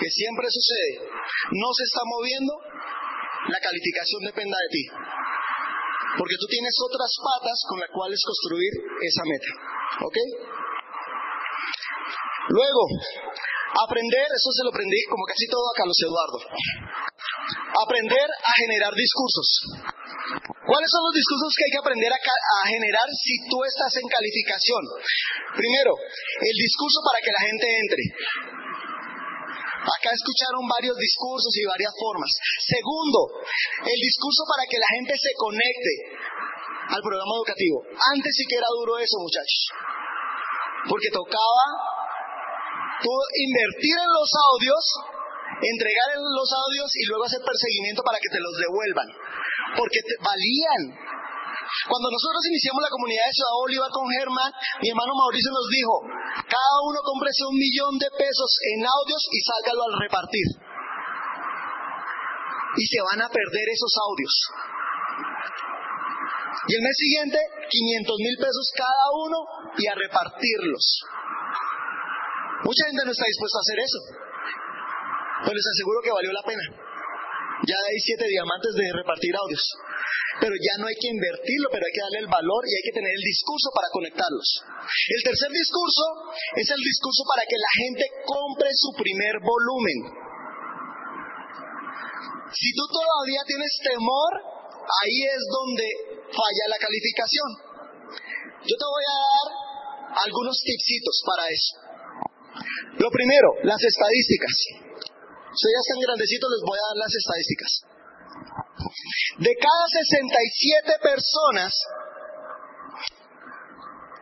que 0.00 0.10
siempre 0.10 0.46
sucede, 0.50 1.06
no 1.54 1.68
se 1.74 1.84
está 1.86 2.02
moviendo, 2.04 2.52
la 3.46 3.60
calificación 3.62 4.20
dependa 4.26 4.58
de 4.58 4.70
ti. 4.70 4.84
Porque 6.18 6.36
tú 6.40 6.46
tienes 6.48 6.74
otras 6.82 7.12
patas 7.20 7.58
con 7.68 7.78
las 7.78 7.90
cuales 7.92 8.18
construir 8.24 8.72
esa 9.02 9.22
meta. 9.28 9.50
¿Ok? 10.02 10.16
Luego, 12.48 12.82
aprender, 13.74 14.26
eso 14.30 14.50
se 14.54 14.62
lo 14.62 14.70
aprendí 14.70 15.00
como 15.10 15.26
casi 15.26 15.46
todo 15.50 15.66
a 15.66 15.76
Carlos 15.76 15.98
Eduardo. 15.98 16.38
Aprender 17.82 18.28
a 18.30 18.52
generar 18.62 18.92
discursos. 18.94 19.48
¿Cuáles 20.66 20.90
son 20.90 21.02
los 21.06 21.14
discursos 21.14 21.50
que 21.54 21.64
hay 21.66 21.72
que 21.78 21.82
aprender 21.82 22.10
a, 22.10 22.18
a, 22.18 22.60
generar 22.66 23.06
si 23.14 23.34
tú 23.46 23.62
estás 23.62 23.92
en 24.02 24.06
calificación? 24.10 24.82
Primero, 25.54 25.94
el 25.94 26.56
discurso 26.58 26.98
para 27.06 27.22
que 27.22 27.30
la 27.30 27.42
gente 27.46 27.66
entre. 27.66 28.02
Acá 29.86 30.10
escucharon 30.10 30.66
varios 30.66 30.98
discursos 30.98 31.52
y 31.54 31.62
varias 31.62 31.94
formas. 31.94 32.30
Segundo, 32.66 33.46
el 33.86 34.00
discurso 34.02 34.42
para 34.50 34.66
que 34.66 34.82
la 34.82 34.90
gente 34.98 35.14
se 35.14 35.30
conecte 35.38 35.94
al 36.90 37.02
programa 37.02 37.34
educativo. 37.38 37.86
Antes 37.86 38.30
sí 38.34 38.42
que 38.50 38.58
era 38.58 38.66
duro 38.74 38.98
eso, 38.98 39.22
muchachos. 39.22 39.62
Porque 40.90 41.14
tocaba 41.14 41.95
tú 43.02 43.12
invertir 43.12 43.96
en 44.00 44.10
los 44.12 44.30
audios, 44.30 44.82
entregar 45.60 46.08
en 46.16 46.22
los 46.22 46.48
audios 46.52 46.88
y 46.94 47.02
luego 47.08 47.24
hacer 47.24 47.42
perseguimiento 47.42 48.02
para 48.02 48.18
que 48.18 48.30
te 48.30 48.40
los 48.40 48.54
devuelvan. 48.56 49.08
Porque 49.76 50.00
te 50.04 50.14
valían. 50.20 50.82
Cuando 51.90 52.08
nosotros 52.10 52.42
iniciamos 52.46 52.82
la 52.82 52.94
comunidad 52.94 53.26
de 53.26 53.36
Ciudad 53.36 53.58
Bolívar 53.58 53.90
con 53.90 54.06
Germán, 54.06 54.50
mi 54.80 54.88
hermano 54.90 55.12
Mauricio 55.18 55.50
nos 55.50 55.66
dijo, 55.66 55.94
cada 56.46 56.76
uno 56.86 56.98
cómprese 57.02 57.42
un 57.46 57.58
millón 57.58 57.94
de 57.98 58.10
pesos 58.14 58.50
en 58.74 58.86
audios 58.86 59.22
y 59.30 59.38
sálgalo 59.42 59.82
al 59.90 59.94
repartir. 59.98 60.46
Y 62.76 62.84
se 62.86 63.00
van 63.02 63.20
a 63.24 63.28
perder 63.28 63.66
esos 63.72 63.92
audios. 63.98 64.34
Y 66.66 66.72
el 66.74 66.82
mes 66.82 66.96
siguiente, 66.98 67.38
500 67.70 68.16
mil 68.18 68.36
pesos 68.38 68.66
cada 68.74 69.06
uno 69.14 69.38
y 69.78 69.86
a 69.86 69.94
repartirlos. 69.94 70.84
Mucha 72.64 72.82
gente 72.88 73.02
no 73.04 73.12
está 73.12 73.24
dispuesta 73.26 73.58
a 73.58 73.64
hacer 73.66 73.78
eso. 73.80 74.00
Pero 75.44 75.54
les 75.54 75.68
aseguro 75.68 75.98
que 76.00 76.12
valió 76.16 76.32
la 76.32 76.44
pena. 76.46 76.64
Ya 77.64 77.76
hay 77.76 77.98
siete 78.00 78.24
diamantes 78.28 78.72
de 78.72 78.86
repartir 78.92 79.32
audios. 79.36 79.64
Pero 80.40 80.52
ya 80.52 80.74
no 80.80 80.86
hay 80.88 80.96
que 81.00 81.08
invertirlo, 81.08 81.72
pero 81.72 81.84
hay 81.84 81.94
que 81.96 82.04
darle 82.04 82.20
el 82.28 82.32
valor 82.32 82.62
y 82.68 82.72
hay 82.76 82.84
que 82.84 82.96
tener 82.96 83.08
el 83.08 83.24
discurso 83.24 83.68
para 83.72 83.88
conectarlos. 83.88 84.48
El 85.08 85.20
tercer 85.24 85.48
discurso 85.48 86.04
es 86.60 86.68
el 86.68 86.82
discurso 86.84 87.24
para 87.24 87.44
que 87.48 87.56
la 87.56 87.72
gente 87.80 88.04
compre 88.28 88.68
su 88.76 88.92
primer 89.00 89.40
volumen. 89.40 89.98
Si 92.52 92.68
tú 92.76 92.84
todavía 92.92 93.42
tienes 93.48 93.72
temor, 93.80 94.32
ahí 94.84 95.18
es 95.24 95.42
donde 95.48 95.86
falla 96.28 96.64
la 96.68 96.78
calificación. 96.80 97.50
Yo 98.60 98.74
te 98.76 98.86
voy 98.86 99.06
a 99.08 99.16
dar 99.16 99.46
algunos 100.20 100.56
tipsitos 100.60 101.16
para 101.24 101.48
eso. 101.48 101.85
Lo 102.98 103.10
primero, 103.10 103.48
las 103.62 103.82
estadísticas. 103.82 104.54
Ustedes 105.52 105.72
ya 105.72 105.82
están 105.84 106.00
grandecitos, 106.00 106.48
les 106.52 106.62
voy 106.64 106.78
a 106.80 106.88
dar 106.88 106.98
las 107.00 107.14
estadísticas. 107.16 107.70
De 109.40 109.52
cada 109.56 109.84
67 109.88 110.96
personas, 111.00 111.72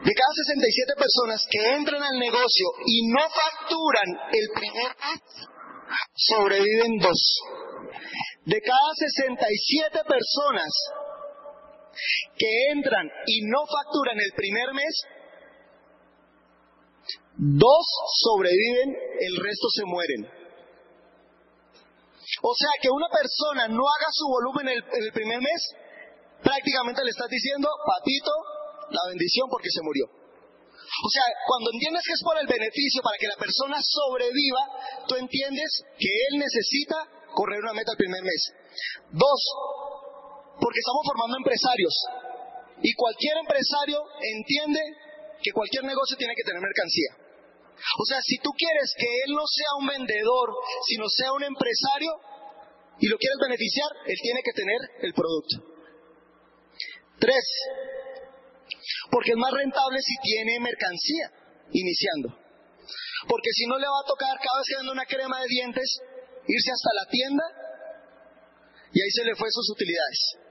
de 0.02 0.12
cada 0.14 0.32
67 0.34 0.94
personas 0.98 1.38
que 1.50 1.60
entran 1.74 2.02
al 2.02 2.18
negocio 2.18 2.66
y 2.86 3.08
no 3.10 3.22
facturan 3.30 4.08
el 4.30 4.46
primer 4.54 4.90
mes, 4.90 5.22
sobreviven 6.14 6.98
dos. 6.98 7.20
De 8.44 8.60
cada 8.60 8.90
67 8.94 9.98
personas 10.06 10.70
que 12.36 12.50
entran 12.72 13.06
y 13.26 13.42
no 13.46 13.64
facturan 13.66 14.18
el 14.18 14.32
primer 14.34 14.74
mes, 14.74 14.94
dos 17.36 17.86
sobreviven, 18.22 18.96
el 19.20 19.34
resto 19.36 19.68
se 19.74 19.84
mueren. 19.84 20.44
O 22.42 22.54
sea, 22.54 22.70
que 22.80 22.88
una 22.90 23.08
persona 23.08 23.68
no 23.68 23.84
haga 23.84 24.08
su 24.10 24.26
volumen 24.28 24.68
en 24.68 24.80
el, 24.80 25.12
primer 25.12 25.40
mes, 25.40 25.60
prácticamente 26.42 27.04
le 27.04 27.10
estás 27.10 27.28
diciendo, 27.28 27.68
papito, 27.86 28.32
la 28.90 29.00
bendición 29.08 29.48
porque 29.50 29.70
se 29.70 29.82
murió. 29.82 30.06
O 30.06 31.10
sea, 31.10 31.24
cuando 31.46 31.70
entiendes 31.72 32.02
que 32.06 32.12
es 32.12 32.22
por 32.22 32.38
el 32.38 32.46
beneficio, 32.46 33.02
para 33.02 33.18
que 33.18 33.28
la 33.28 33.36
persona 33.36 33.76
sobreviva, 33.82 34.62
tú 35.08 35.16
entiendes 35.16 35.68
que 35.98 36.10
él 36.28 36.38
necesita 36.38 36.96
correr 37.34 37.60
una 37.60 37.74
meta 37.74 37.92
el 37.92 37.98
primer 37.98 38.22
mes. 38.22 38.42
Dos, 39.10 39.40
porque 40.60 40.80
estamos 40.80 41.02
formando 41.04 41.36
empresarios. 41.38 41.94
Y 42.82 42.92
cualquier 42.94 43.36
empresario 43.38 44.00
entiende 44.20 44.80
que 45.44 45.52
cualquier 45.52 45.84
negocio 45.84 46.16
tiene 46.16 46.32
que 46.32 46.42
tener 46.42 46.60
mercancía. 46.64 47.20
O 48.00 48.04
sea, 48.08 48.16
si 48.24 48.40
tú 48.40 48.48
quieres 48.56 48.96
que 48.96 49.04
él 49.28 49.36
no 49.36 49.44
sea 49.44 49.76
un 49.76 49.86
vendedor, 49.86 50.48
sino 50.88 51.04
sea 51.04 51.36
un 51.36 51.44
empresario 51.44 52.16
y 52.96 53.06
lo 53.12 53.18
quieres 53.18 53.36
beneficiar, 53.44 53.90
él 54.06 54.16
tiene 54.22 54.40
que 54.40 54.56
tener 54.56 54.80
el 55.04 55.12
producto. 55.12 55.54
Tres, 57.20 57.44
porque 59.10 59.32
es 59.32 59.36
más 59.36 59.52
rentable 59.52 60.00
si 60.00 60.16
tiene 60.24 60.60
mercancía 60.60 61.28
iniciando. 61.76 62.40
Porque 63.28 63.52
si 63.52 63.66
no 63.66 63.76
le 63.76 63.86
va 63.86 64.00
a 64.00 64.08
tocar 64.08 64.36
cada 64.40 64.58
vez 64.58 64.66
que 64.68 64.76
vende 64.80 64.92
una 64.92 65.06
crema 65.06 65.40
de 65.40 65.48
dientes, 65.48 66.00
irse 66.48 66.70
hasta 66.72 66.90
la 67.04 67.10
tienda 67.10 67.44
y 68.92 69.00
ahí 69.02 69.10
se 69.10 69.24
le 69.24 69.34
fue 69.36 69.48
sus 69.50 69.68
utilidades. 69.70 70.43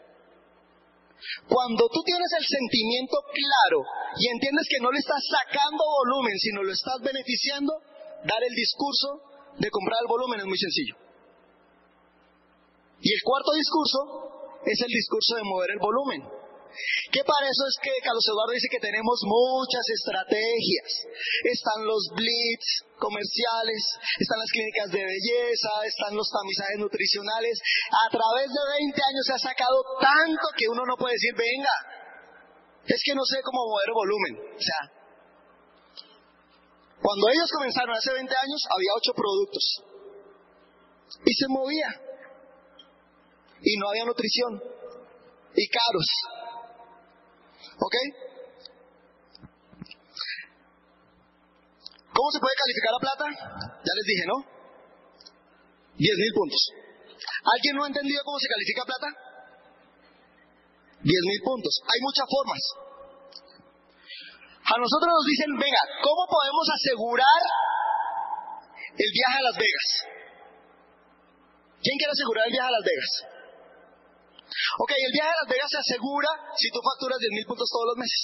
Cuando 1.47 1.87
tú 1.89 2.03
tienes 2.03 2.29
el 2.37 2.45
sentimiento 2.45 3.17
claro 3.31 3.79
y 4.19 4.27
entiendes 4.29 4.67
que 4.69 4.81
no 4.81 4.91
le 4.91 4.99
estás 4.99 5.21
sacando 5.23 5.83
volumen, 5.83 6.37
sino 6.37 6.63
lo 6.63 6.71
estás 6.71 6.99
beneficiando, 7.01 7.73
dar 8.23 8.41
el 8.43 8.55
discurso 8.55 9.21
de 9.59 9.69
comprar 9.69 9.99
el 10.01 10.07
volumen 10.07 10.39
es 10.39 10.45
muy 10.45 10.57
sencillo. 10.57 10.95
Y 13.01 13.13
el 13.13 13.21
cuarto 13.23 13.51
discurso 13.53 14.61
es 14.65 14.79
el 14.81 14.91
discurso 14.91 15.35
de 15.35 15.43
mover 15.43 15.69
el 15.71 15.79
volumen. 15.79 16.42
Que 17.11 17.21
para 17.23 17.45
eso 17.45 17.63
es 17.69 17.75
que 17.81 17.93
Carlos 18.01 18.25
Eduardo 18.25 18.53
dice 18.53 18.71
que 18.71 18.81
tenemos 18.81 19.21
muchas 19.25 19.85
estrategias. 19.89 20.89
Están 21.45 21.85
los 21.85 22.09
blitz 22.15 22.65
comerciales, 22.97 23.81
están 24.19 24.39
las 24.39 24.51
clínicas 24.51 24.87
de 24.91 25.03
belleza, 25.03 25.71
están 25.85 26.15
los 26.15 26.29
tamizajes 26.29 26.79
nutricionales. 26.79 27.55
A 27.91 28.07
través 28.09 28.47
de 28.47 28.63
20 28.89 28.95
años 28.95 29.23
se 29.27 29.33
ha 29.33 29.41
sacado 29.53 29.77
tanto 29.99 30.45
que 30.57 30.67
uno 30.69 30.85
no 30.85 30.95
puede 30.97 31.15
decir, 31.15 31.33
venga, 31.35 31.75
es 32.87 32.99
que 33.03 33.15
no 33.15 33.23
sé 33.25 33.41
cómo 33.43 33.67
mover 33.67 33.91
volumen. 33.93 34.33
O 34.57 34.61
sea, 34.61 34.81
cuando 37.03 37.23
ellos 37.29 37.49
comenzaron 37.51 37.95
hace 37.95 38.13
20 38.13 38.31
años 38.31 38.61
había 38.71 38.91
8 38.95 39.13
productos 39.13 39.63
y 41.25 41.33
se 41.33 41.47
movía 41.49 41.89
y 43.61 43.77
no 43.77 43.89
había 43.89 44.05
nutrición 44.05 44.61
y 45.55 45.67
caros. 45.67 46.07
¿Ok? 47.83 47.95
¿Cómo 52.13 52.29
se 52.31 52.39
puede 52.39 52.55
calificar 52.55 52.91
la 52.95 53.03
plata? 53.03 53.25
Ya 53.83 53.93
les 53.99 54.05
dije, 54.07 54.25
¿no? 54.31 54.37
10 55.97 55.99
mil 55.99 56.33
puntos. 56.33 56.61
¿Alguien 57.43 57.75
no 57.75 57.83
ha 57.83 57.91
entendido 57.91 58.23
cómo 58.23 58.39
se 58.39 58.47
califica 58.47 58.87
plata? 58.87 59.09
10 61.03 61.11
mil 61.11 61.41
puntos. 61.43 61.73
Hay 61.91 61.99
muchas 61.99 62.27
formas. 62.31 62.61
A 64.63 64.79
nosotros 64.79 65.11
nos 65.11 65.25
dicen, 65.27 65.51
venga, 65.59 65.83
¿cómo 65.99 66.23
podemos 66.31 66.65
asegurar 66.71 67.41
el 68.95 69.11
viaje 69.11 69.37
a 69.37 69.47
Las 69.51 69.57
Vegas? 69.59 69.89
¿Quién 71.83 71.97
quiere 71.99 72.15
asegurar 72.15 72.47
el 72.47 72.53
viaje 72.55 72.69
a 72.71 72.77
Las 72.79 72.85
Vegas? 72.87 73.32
Ok, 74.79 74.91
el 74.91 75.11
viaje 75.11 75.29
a 75.29 75.41
Las 75.43 75.49
Vegas 75.49 75.69
se 75.69 75.79
asegura 75.79 76.29
si 76.55 76.69
tú 76.69 76.79
facturas 76.83 77.19
10 77.19 77.31
mil 77.31 77.45
puntos 77.45 77.69
todos 77.69 77.87
los 77.93 77.97
meses. 77.97 78.21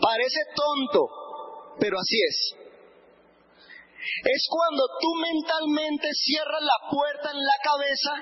Parece 0.00 0.40
tonto, 0.54 1.76
pero 1.80 1.98
así 1.98 2.18
es. 2.28 2.64
Es 4.24 4.46
cuando 4.50 4.84
tú 5.00 5.14
mentalmente 5.16 6.08
cierras 6.12 6.60
la 6.60 6.90
puerta 6.90 7.30
en 7.30 7.40
la 7.40 7.58
cabeza 7.62 8.12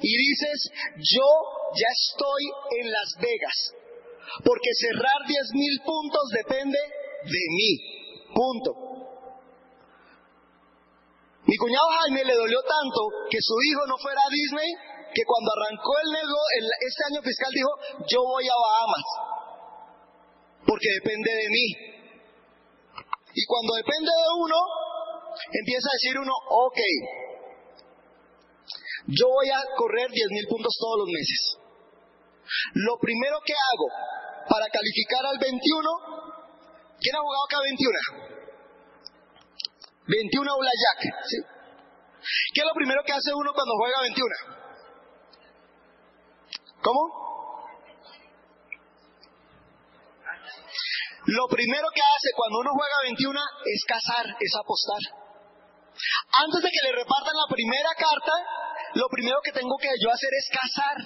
y 0.00 0.16
dices, 0.16 0.70
yo 0.96 1.28
ya 1.74 1.90
estoy 1.92 2.42
en 2.80 2.90
Las 2.90 3.10
Vegas, 3.20 3.58
porque 4.44 4.70
cerrar 4.80 5.26
10 5.26 5.52
mil 5.52 5.80
puntos 5.84 6.22
depende 6.32 6.78
de 7.24 7.44
mí. 7.50 7.70
Punto. 8.32 8.87
Mi 11.48 11.56
cuñado 11.56 11.88
Jaime 11.88 12.28
le 12.28 12.34
dolió 12.36 12.60
tanto 12.60 13.00
que 13.32 13.40
su 13.40 13.56
hijo 13.56 13.88
no 13.88 13.96
fuera 13.96 14.20
a 14.20 14.28
Disney 14.28 14.68
que 15.16 15.24
cuando 15.24 15.48
arrancó 15.56 15.96
el 16.04 16.10
negocio, 16.12 16.60
este 16.84 17.02
año 17.08 17.20
fiscal 17.24 17.48
dijo, 17.48 17.72
yo 18.04 18.20
voy 18.20 18.44
a 18.44 18.52
Bahamas, 18.52 19.08
porque 20.60 20.92
depende 21.00 21.30
de 21.32 21.48
mí. 21.48 21.66
Y 23.32 23.42
cuando 23.48 23.80
depende 23.80 24.12
de 24.12 24.28
uno, 24.44 24.58
empieza 25.48 25.88
a 25.88 25.96
decir 25.96 26.20
uno, 26.20 26.34
ok, 26.36 26.80
yo 29.08 29.24
voy 29.32 29.48
a 29.48 29.64
correr 29.72 30.10
10 30.12 30.28
mil 30.28 30.46
puntos 30.52 30.76
todos 30.76 31.00
los 31.00 31.08
meses. 31.08 31.56
Lo 32.76 33.00
primero 33.00 33.40
que 33.40 33.56
hago 33.56 33.88
para 34.52 34.68
calificar 34.68 35.24
al 35.24 35.38
21, 35.40 35.56
¿quién 37.00 37.16
ha 37.16 37.24
jugado 37.24 37.44
acá 37.48 37.56
21? 37.64 38.28
21 40.08 40.56
Blackjack, 40.56 41.00
¿sí? 41.28 41.36
¿Qué 42.54 42.60
es 42.60 42.66
lo 42.66 42.74
primero 42.74 43.02
que 43.04 43.12
hace 43.12 43.30
uno 43.34 43.52
cuando 43.52 43.76
juega 43.76 44.00
21? 44.00 44.24
¿Cómo? 46.82 47.00
Lo 51.28 51.44
primero 51.52 51.88
que 51.92 52.00
hace 52.00 52.32
cuando 52.34 52.60
uno 52.60 52.70
juega 52.72 52.96
21 53.04 53.36
es 53.36 53.84
cazar, 53.84 54.24
es 54.32 54.52
apostar. 54.56 55.02
Antes 56.40 56.62
de 56.62 56.70
que 56.72 56.86
le 56.88 56.92
repartan 56.96 57.36
la 57.36 57.52
primera 57.52 57.92
carta, 57.92 58.32
lo 58.94 59.08
primero 59.12 59.36
que 59.44 59.52
tengo 59.52 59.76
que 59.76 59.92
yo 60.00 60.08
hacer 60.08 60.32
es 60.32 60.48
cazar. 60.48 60.96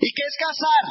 ¿Y 0.00 0.08
qué 0.12 0.22
es 0.28 0.36
cazar? 0.36 0.84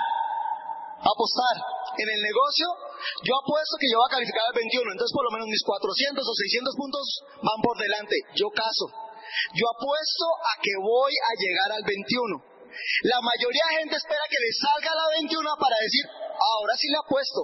Apostar. 1.06 1.56
En 2.02 2.10
el 2.10 2.22
negocio 2.22 2.89
yo 3.24 3.34
apuesto 3.40 3.76
que 3.80 3.90
yo 3.90 3.98
voy 4.00 4.08
a 4.10 4.16
calificar 4.18 4.44
al 4.48 4.56
21, 4.56 4.92
entonces 4.92 5.14
por 5.14 5.26
lo 5.26 5.32
menos 5.32 5.48
mis 5.48 5.64
400 5.64 6.24
o 6.24 6.34
600 6.34 6.76
puntos 6.76 7.06
van 7.44 7.60
por 7.62 7.76
delante. 7.78 8.16
Yo 8.36 8.48
caso. 8.52 8.86
Yo 9.54 9.66
apuesto 9.70 10.26
a 10.42 10.54
que 10.62 10.74
voy 10.82 11.14
a 11.14 11.32
llegar 11.38 11.70
al 11.80 11.84
21. 11.86 12.50
La 13.10 13.20
mayoría 13.22 13.66
de 13.70 13.78
gente 13.84 13.96
espera 13.98 14.24
que 14.30 14.40
le 14.40 14.52
salga 14.54 14.92
la 14.94 15.08
21 15.22 15.42
para 15.58 15.76
decir, 15.82 16.06
ahora 16.10 16.74
sí 16.78 16.88
le 16.90 17.00
apuesto. 17.02 17.42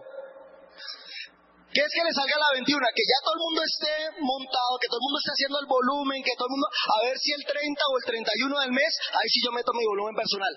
¿Qué 1.75 1.83
es 1.83 1.91
que 1.91 2.07
le 2.07 2.13
salga 2.15 2.39
la 2.39 2.55
21? 2.55 2.71
Que 2.71 3.03
ya 3.03 3.19
todo 3.19 3.35
el 3.35 3.43
mundo 3.51 3.59
esté 3.67 3.93
montado, 4.23 4.79
que 4.79 4.87
todo 4.87 5.01
el 5.01 5.07
mundo 5.11 5.19
esté 5.19 5.31
haciendo 5.35 5.57
el 5.59 5.67
volumen, 5.67 6.23
que 6.23 6.35
todo 6.39 6.47
el 6.47 6.55
mundo, 6.55 6.67
a 6.71 6.97
ver 7.03 7.15
si 7.19 7.35
el 7.35 7.43
30 7.43 7.51
o 7.51 7.93
el 7.99 8.05
31 8.07 8.63
del 8.63 8.71
mes, 8.71 8.91
ahí 9.11 9.27
sí 9.27 9.43
yo 9.43 9.51
meto 9.51 9.75
mi 9.75 9.83
volumen 9.83 10.15
personal. 10.15 10.53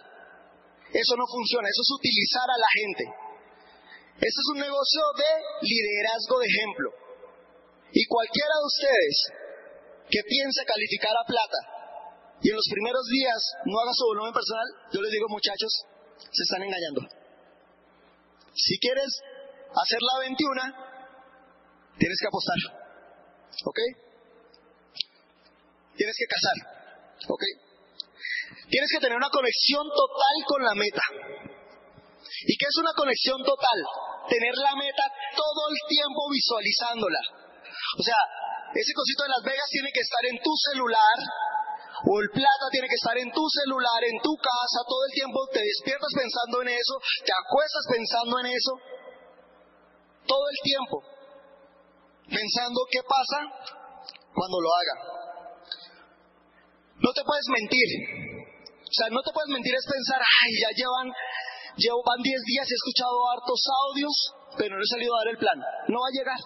Eso 0.94 1.12
no 1.18 1.26
funciona, 1.26 1.66
eso 1.68 1.82
es 1.82 1.90
utilizar 1.90 2.46
a 2.48 2.58
la 2.58 2.70
gente. 2.70 3.04
Este 4.18 4.40
es 4.42 4.48
un 4.50 4.59
negocio 4.59 5.02
de 5.14 5.31
liderazgo 5.62 6.38
de 6.42 6.46
ejemplo. 6.46 6.90
Y 7.92 8.04
cualquiera 8.07 8.54
de 8.59 8.66
ustedes 8.66 9.16
que 10.11 10.20
piense 10.26 10.64
calificar 10.66 11.14
a 11.14 11.24
plata 11.24 11.61
y 12.42 12.50
en 12.50 12.57
los 12.57 12.68
primeros 12.70 13.07
días 13.07 13.40
no 13.66 13.81
haga 13.81 13.92
su 13.94 14.04
volumen 14.07 14.33
personal, 14.33 14.66
yo 14.92 15.02
les 15.02 15.11
digo 15.11 15.26
muchachos, 15.28 15.72
se 16.18 16.42
están 16.42 16.62
engañando. 16.62 17.02
Si 18.54 18.78
quieres 18.78 19.22
hacer 19.70 19.98
la 20.02 20.20
21, 20.20 20.62
tienes 21.98 22.18
que 22.20 22.26
apostar. 22.26 22.59
¿Ok? 23.64 23.78
Tienes 25.96 26.16
que 26.18 26.26
cazar. 26.26 26.59
¿Ok? 27.28 27.42
Tienes 28.70 28.90
que 28.92 29.00
tener 29.00 29.16
una 29.16 29.31
conexión 29.31 29.87
total 29.88 30.37
con 30.46 30.64
la 30.64 30.74
meta. 30.74 31.02
¿Y 32.46 32.53
qué 32.57 32.66
es 32.68 32.77
una 32.79 32.92
conexión 32.94 33.42
total? 33.42 33.79
Tener 34.29 34.55
la 34.62 34.74
meta 34.77 35.05
todo 35.35 35.62
el 35.70 35.79
tiempo 35.88 36.20
visualizándola. 36.31 37.22
O 37.98 38.03
sea, 38.03 38.20
ese 38.74 38.92
cosito 38.92 39.22
de 39.24 39.33
Las 39.35 39.44
Vegas 39.44 39.68
tiene 39.70 39.90
que 39.90 40.05
estar 40.05 40.24
en 40.29 40.37
tu 40.42 40.53
celular, 40.70 41.16
o 42.05 42.12
el 42.20 42.31
plata 42.31 42.66
tiene 42.70 42.87
que 42.87 43.01
estar 43.01 43.16
en 43.18 43.31
tu 43.33 43.42
celular, 43.48 44.01
en 44.05 44.18
tu 44.22 44.37
casa, 44.37 44.87
todo 44.87 45.03
el 45.09 45.12
tiempo 45.12 45.38
te 45.51 45.62
despiertas 45.64 46.12
pensando 46.14 46.62
en 46.62 46.68
eso, 46.68 46.94
te 47.27 47.33
acuestas 47.33 47.85
pensando 47.90 48.35
en 48.38 48.46
eso, 48.55 48.72
todo 50.29 50.44
el 50.46 50.59
tiempo, 50.62 50.96
pensando 52.29 52.79
qué 52.92 53.01
pasa 53.03 53.38
cuando 54.31 54.57
lo 54.61 54.70
haga. 54.70 54.96
No 57.03 57.11
te 57.14 57.22
puedes 57.24 57.46
mentir. 57.51 57.88
O 58.88 58.92
sea, 58.92 59.09
no 59.11 59.22
te 59.22 59.33
puedes 59.33 59.51
mentir 59.53 59.74
es 59.74 59.87
pensar, 59.87 60.20
ay, 60.20 60.51
ya 60.61 60.70
llevan, 60.74 61.12
llevan 61.78 62.20
10 62.22 62.42
días, 62.42 62.66
he 62.66 62.74
escuchado 62.74 63.16
hartos 63.30 63.62
audios, 63.86 64.14
pero 64.58 64.76
no 64.76 64.82
he 64.82 64.90
salido 64.90 65.14
a 65.14 65.18
dar 65.22 65.30
el 65.30 65.38
plan. 65.38 65.58
No 65.88 66.02
va 66.02 66.08
a 66.10 66.16
llegar. 66.18 66.40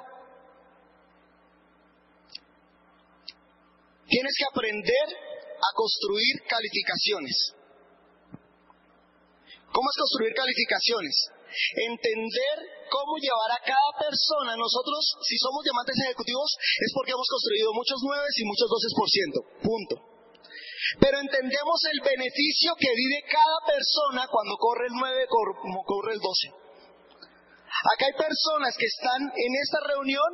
Tienes 4.06 4.34
que 4.36 4.44
aprender 4.44 5.06
a 5.56 5.70
construir 5.74 6.34
calificaciones. 6.44 7.36
¿Cómo 9.72 9.88
es 9.88 9.96
construir 9.96 10.36
calificaciones? 10.36 11.16
Entender 11.80 12.56
cómo 12.92 13.16
llevar 13.16 13.56
a 13.56 13.64
cada 13.64 13.90
persona. 13.96 14.52
Nosotros, 14.52 15.00
si 15.24 15.36
somos 15.40 15.64
diamantes 15.64 15.96
ejecutivos, 16.04 16.48
es 16.60 16.92
porque 16.92 17.16
hemos 17.16 17.24
construido 17.24 17.72
muchos 17.72 17.98
9 18.04 18.20
y 18.20 18.44
muchos 18.44 18.68
12%. 18.68 19.64
Punto. 19.64 20.11
Pero 21.00 21.18
entendemos 21.18 21.78
el 21.92 22.00
beneficio 22.00 22.74
que 22.76 22.90
vive 22.94 23.24
cada 23.30 23.58
persona 23.64 24.26
cuando 24.28 24.56
corre 24.56 24.86
el 24.86 24.94
9 24.94 25.26
como 25.28 25.84
corre 25.84 26.14
el 26.14 26.20
12. 26.20 26.62
Acá 27.94 28.06
hay 28.06 28.16
personas 28.16 28.76
que 28.76 28.86
están 28.86 29.22
en 29.26 29.52
esta 29.62 29.80
reunión 29.88 30.30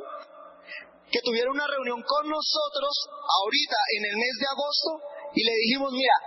que 1.09 1.21
tuvieron 1.25 1.55
una 1.57 1.65
reunión 1.65 2.01
con 2.05 2.29
nosotros 2.29 2.93
ahorita 3.09 3.79
en 3.97 4.03
el 4.13 4.15
mes 4.17 4.35
de 4.37 4.47
agosto 4.53 4.91
y 5.33 5.41
le 5.41 5.53
dijimos, 5.65 5.91
mira, 5.93 6.17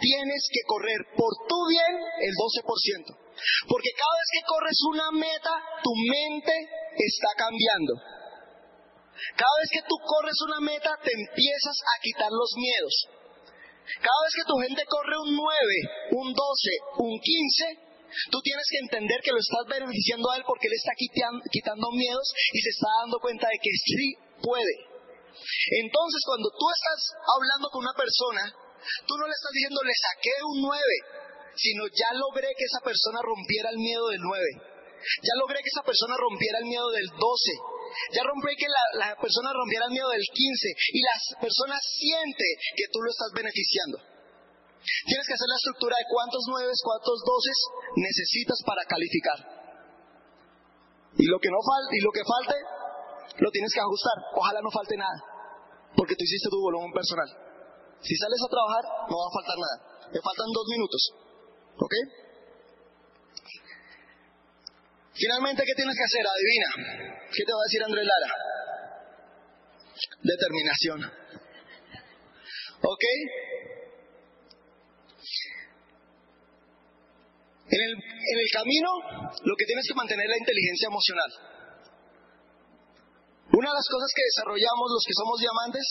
tienes 0.00 0.42
que 0.50 0.66
correr 0.66 1.00
por 1.14 1.30
tu 1.46 1.58
bien 1.70 1.94
el 1.94 2.34
12%. 2.34 3.22
Porque 3.68 3.90
cada 3.94 4.14
vez 4.18 4.28
que 4.34 4.46
corres 4.46 4.78
una 4.90 5.08
meta, 5.14 5.54
tu 5.82 5.92
mente 5.94 6.54
está 6.98 7.30
cambiando. 7.38 7.94
Cada 9.36 9.56
vez 9.62 9.70
que 9.70 9.86
tú 9.86 9.96
corres 10.02 10.38
una 10.46 10.60
meta, 10.60 10.98
te 11.02 11.12
empiezas 11.14 11.76
a 11.78 11.94
quitar 12.02 12.30
los 12.30 12.50
miedos. 12.56 12.94
Cada 13.82 14.20
vez 14.24 14.32
que 14.34 14.46
tu 14.46 14.56
gente 14.62 14.82
corre 14.86 15.16
un 15.18 15.30
9, 15.34 16.22
un 16.22 16.28
12, 16.32 16.38
un 17.02 17.14
15, 17.18 18.30
tú 18.30 18.38
tienes 18.40 18.66
que 18.70 18.78
entender 18.78 19.18
que 19.22 19.32
lo 19.32 19.40
estás 19.42 19.66
beneficiando 19.66 20.30
a 20.30 20.36
él 20.36 20.44
porque 20.46 20.68
él 20.68 20.76
está 20.78 20.92
quitando 20.96 21.90
miedos 21.92 22.28
y 22.52 22.58
se 22.62 22.70
está 22.70 22.88
dando 23.02 23.18
cuenta 23.18 23.48
de 23.48 23.58
que 23.58 23.72
sí 23.74 24.14
puede. 24.40 24.74
Entonces, 25.82 26.20
cuando 26.26 26.48
tú 26.54 26.66
estás 26.70 27.00
hablando 27.26 27.66
con 27.72 27.82
una 27.82 27.96
persona, 27.96 28.44
tú 29.06 29.14
no 29.18 29.26
le 29.26 29.34
estás 29.34 29.52
diciendo, 29.52 29.80
le 29.82 29.96
saqué 29.96 30.34
un 30.46 30.58
9, 30.62 30.78
sino 31.56 31.82
ya 31.90 32.10
logré 32.14 32.48
que 32.54 32.64
esa 32.64 32.80
persona 32.84 33.20
rompiera 33.22 33.70
el 33.70 33.78
miedo 33.78 34.08
del 34.08 34.20
9. 34.22 34.72
Ya 35.22 35.34
logré 35.34 35.58
que 35.58 35.72
esa 35.72 35.82
persona 35.82 36.14
rompiera 36.16 36.58
el 36.62 36.66
miedo 36.70 36.88
del 36.90 37.08
12. 37.10 37.18
Ya 38.12 38.22
logré 38.24 38.56
que 38.56 38.68
la, 38.68 38.84
la 39.06 39.10
persona 39.16 39.52
rompiera 39.52 39.86
el 39.86 39.92
miedo 39.92 40.08
del 40.10 40.24
15. 40.24 40.68
Y 40.92 41.00
la 41.02 41.16
persona 41.40 41.76
siente 41.80 42.46
que 42.76 42.86
tú 42.92 42.98
lo 43.02 43.10
estás 43.10 43.30
beneficiando. 43.34 44.12
Tienes 44.82 45.26
que 45.26 45.34
hacer 45.34 45.48
la 45.48 45.58
estructura 45.62 45.94
de 45.94 46.06
cuántos 46.10 46.42
9, 46.48 46.66
cuántos 46.82 47.16
12 47.22 48.02
necesitas 48.02 48.58
para 48.66 48.82
calificar. 48.84 49.38
Y 51.18 51.26
lo 51.28 51.38
que 51.38 51.50
no 51.50 51.60
falte, 51.62 51.94
y 51.94 52.02
lo 52.02 52.10
que 52.10 52.24
falte, 52.24 52.56
lo 53.38 53.50
tienes 53.50 53.70
que 53.72 53.80
ajustar. 53.80 54.16
Ojalá 54.34 54.60
no 54.62 54.70
falte 54.70 54.96
nada, 54.96 55.18
porque 55.94 56.16
tú 56.16 56.24
hiciste 56.24 56.50
tu 56.50 56.58
volumen 56.58 56.90
personal. 56.90 57.28
Si 58.02 58.16
sales 58.16 58.40
a 58.42 58.50
trabajar, 58.50 58.84
no 59.06 59.14
va 59.14 59.26
a 59.30 59.36
faltar 59.38 59.58
nada. 59.60 59.76
Te 60.10 60.18
faltan 60.18 60.50
dos 60.50 60.66
minutos. 60.66 61.02
¿Ok? 61.78 61.94
Finalmente, 65.14 65.62
¿qué 65.64 65.74
tienes 65.74 65.94
que 65.96 66.04
hacer? 66.04 66.24
Adivina. 66.24 66.70
¿Qué 67.30 67.44
te 67.44 67.52
va 67.52 67.60
a 67.60 67.68
decir 67.68 67.82
Andrés 67.84 68.06
Lara? 68.06 68.30
Determinación. 70.22 70.98
¿Ok? 72.82 73.04
En 77.72 77.80
el, 77.80 77.92
en 77.92 78.38
el 78.38 78.50
camino, 78.52 78.90
lo 79.44 79.54
que 79.56 79.64
tienes 79.64 79.84
que 79.88 79.94
mantener 79.94 80.24
es 80.26 80.30
la 80.30 80.42
inteligencia 80.44 80.86
emocional. 80.88 81.30
Una 83.52 83.68
de 83.68 83.76
las 83.76 83.88
cosas 83.88 84.10
que 84.16 84.24
desarrollamos 84.24 84.86
los 84.92 85.04
que 85.04 85.16
somos 85.16 85.36
diamantes 85.40 85.86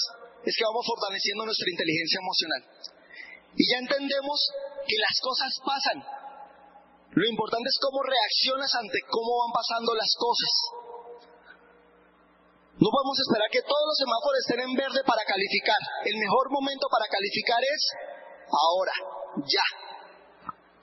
es 0.45 0.53
que 0.57 0.65
vamos 0.65 0.86
fortaleciendo 0.86 1.45
nuestra 1.45 1.69
inteligencia 1.69 2.19
emocional. 2.21 2.62
Y 3.53 3.63
ya 3.69 3.77
entendemos 3.86 4.38
que 4.88 4.97
las 4.97 5.15
cosas 5.21 5.51
pasan. 5.62 6.20
Lo 7.12 7.26
importante 7.28 7.67
es 7.67 7.78
cómo 7.82 8.00
reaccionas 8.04 8.71
ante 8.76 9.00
cómo 9.12 9.43
van 9.43 9.52
pasando 9.52 9.91
las 9.95 10.12
cosas. 10.15 10.54
No 12.80 12.88
podemos 12.88 13.17
esperar 13.19 13.50
que 13.52 13.62
todos 13.62 13.86
los 13.86 13.97
semáforos 14.00 14.39
estén 14.41 14.62
en 14.63 14.74
verde 14.74 15.02
para 15.06 15.21
calificar. 15.28 15.82
El 16.08 16.17
mejor 16.17 16.50
momento 16.50 16.88
para 16.88 17.06
calificar 17.12 17.62
es 17.62 17.82
ahora, 18.47 18.95
ya. 19.43 19.67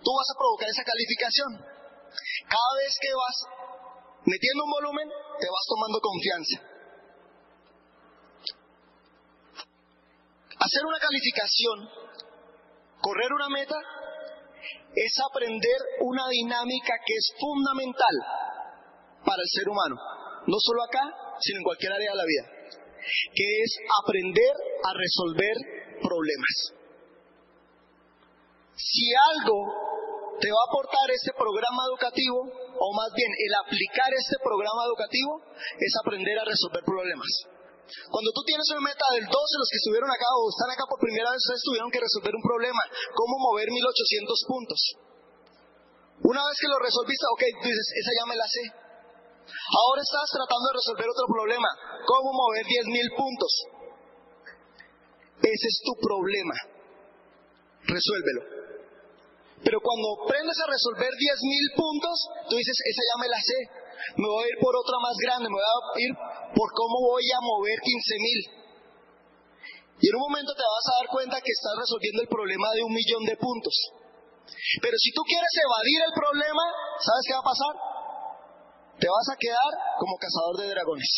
Tú 0.05 0.11
vas 0.13 0.29
a 0.31 0.39
provocar 0.39 0.69
esa 0.69 0.85
calificación. 0.85 1.51
Cada 2.47 2.73
vez 2.77 2.93
que 3.01 3.11
vas 3.13 3.37
metiendo 4.29 4.65
un 4.65 4.71
volumen, 4.71 5.09
te 5.09 5.49
vas 5.49 5.65
tomando 5.67 5.99
confianza. 5.99 6.57
Hacer 10.61 10.83
una 10.85 10.99
calificación 11.01 12.09
Correr 13.01 13.33
una 13.33 13.49
meta 13.49 13.77
es 14.95 15.13
aprender 15.31 15.79
una 16.01 16.29
dinámica 16.29 16.95
que 17.05 17.15
es 17.15 17.33
fundamental 17.39 18.17
para 19.25 19.43
el 19.43 19.49
ser 19.49 19.69
humano, 19.69 19.97
no 20.47 20.57
solo 20.59 20.83
acá, 20.85 21.05
sino 21.41 21.59
en 21.59 21.65
cualquier 21.65 21.93
área 21.93 22.11
de 22.11 22.17
la 22.17 22.25
vida, 22.25 22.45
que 23.35 23.47
es 23.63 23.71
aprender 24.03 24.55
a 24.85 24.91
resolver 24.95 25.57
problemas. 26.03 26.57
Si 28.75 29.11
algo 29.35 30.39
te 30.41 30.51
va 30.51 30.61
a 30.63 30.71
aportar 30.71 31.11
este 31.11 31.33
programa 31.35 31.83
educativo, 31.91 32.47
o 32.79 32.87
más 32.95 33.11
bien 33.15 33.31
el 33.35 33.53
aplicar 33.67 34.11
este 34.15 34.39
programa 34.43 34.87
educativo, 34.87 35.43
es 35.79 35.93
aprender 35.99 36.39
a 36.39 36.45
resolver 36.45 36.83
problemas. 36.85 37.58
Cuando 37.89 38.31
tú 38.37 38.41
tienes 38.45 38.69
una 38.77 38.85
meta 38.85 39.05
del 39.17 39.25
12, 39.25 39.33
los 39.33 39.69
que 39.73 39.81
estuvieron 39.81 40.11
acá 40.11 40.29
o 40.37 40.53
están 40.53 40.71
acá 40.73 40.85
por 40.85 41.01
primera 41.01 41.33
vez, 41.33 41.41
ustedes 41.41 41.65
tuvieron 41.65 41.91
que 41.91 42.05
resolver 42.05 42.35
un 42.37 42.45
problema. 42.45 42.83
¿Cómo 43.17 43.35
mover 43.49 43.69
1800 43.73 44.45
puntos? 44.45 44.81
Una 46.29 46.43
vez 46.45 46.57
que 46.61 46.69
lo 46.69 46.79
resolviste, 46.83 47.25
ok, 47.33 47.43
dices, 47.65 47.87
esa 47.97 48.13
ya 48.13 48.25
me 48.29 48.37
la 48.37 48.49
sé. 48.49 48.65
Ahora 49.49 50.01
estás 50.03 50.29
tratando 50.29 50.65
de 50.69 50.77
resolver 50.77 51.07
otro 51.09 51.27
problema. 51.33 51.71
¿Cómo 52.05 52.29
mover 52.37 52.65
10.000 52.67 53.17
puntos? 53.17 53.53
Ese 55.41 55.67
es 55.73 55.77
tu 55.81 55.95
problema. 55.97 56.57
Resuélvelo. 57.89 58.43
Pero 59.65 59.81
cuando 59.81 60.07
aprendes 60.25 60.59
a 60.61 60.71
resolver 60.71 61.09
10.000 61.09 61.77
puntos, 61.77 62.17
tú 62.51 62.57
dices, 62.57 62.77
esa 62.77 63.03
ya 63.09 63.17
me 63.23 63.29
la 63.29 63.41
sé. 63.41 63.59
Me 64.17 64.27
voy 64.27 64.45
a 64.45 64.49
ir 64.49 64.59
por 64.61 64.75
otra 64.77 64.97
más 65.03 65.17
grande, 65.19 65.49
me 65.49 65.59
voy 65.59 65.65
a 65.65 65.77
ir 65.99 66.13
por 66.55 66.69
cómo 66.73 67.13
voy 67.13 67.27
a 67.27 67.41
mover 67.41 67.79
15.000. 67.79 68.59
Y 70.01 70.05
en 70.09 70.15
un 70.15 70.23
momento 70.31 70.55
te 70.55 70.63
vas 70.63 70.87
a 70.87 70.99
dar 71.03 71.09
cuenta 71.11 71.43
que 71.43 71.51
estás 71.51 71.75
resolviendo 71.75 72.23
el 72.23 72.31
problema 72.31 72.71
de 72.75 72.83
un 72.87 72.95
millón 72.95 73.25
de 73.27 73.37
puntos. 73.37 73.75
Pero 74.81 74.97
si 74.97 75.11
tú 75.13 75.23
quieres 75.27 75.51
evadir 75.59 75.99
el 76.07 76.15
problema, 76.15 76.65
¿sabes 77.03 77.25
qué 77.27 77.35
va 77.35 77.43
a 77.43 77.51
pasar? 77.51 77.75
Te 78.99 79.09
vas 79.11 79.27
a 79.31 79.37
quedar 79.39 79.73
como 79.99 80.19
cazador 80.19 80.57
de 80.63 80.71
dragones. 80.71 81.13